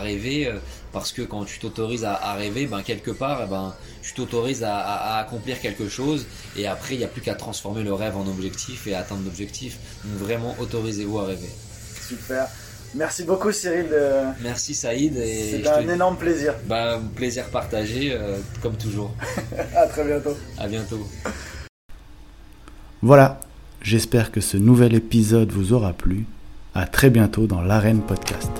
[0.00, 0.58] rêver, euh,
[0.94, 4.62] parce que quand tu t'autorises à, à rêver, ben, quelque part, eh ben, tu t'autorises
[4.64, 6.24] à, à- à accomplir quelque chose
[6.56, 9.22] et après il n'y a plus qu'à transformer le rêve en objectif et à atteindre
[9.26, 9.76] l'objectif.
[10.04, 11.50] Donc vraiment autorisez-vous à rêver.
[12.08, 12.46] Super.
[12.94, 13.88] Merci beaucoup Cyril.
[13.90, 16.54] de- Merci Saïd et C'est un te- énorme plaisir.
[16.66, 19.10] bah, plaisir partagé euh, comme toujours.
[19.76, 20.36] À très bientôt.
[20.56, 21.04] À bientôt.
[23.02, 23.40] Voilà,
[23.82, 26.24] j'espère que ce nouvel épisode vous aura plu.
[26.74, 28.50] À très bientôt dans l'Arène Podcast.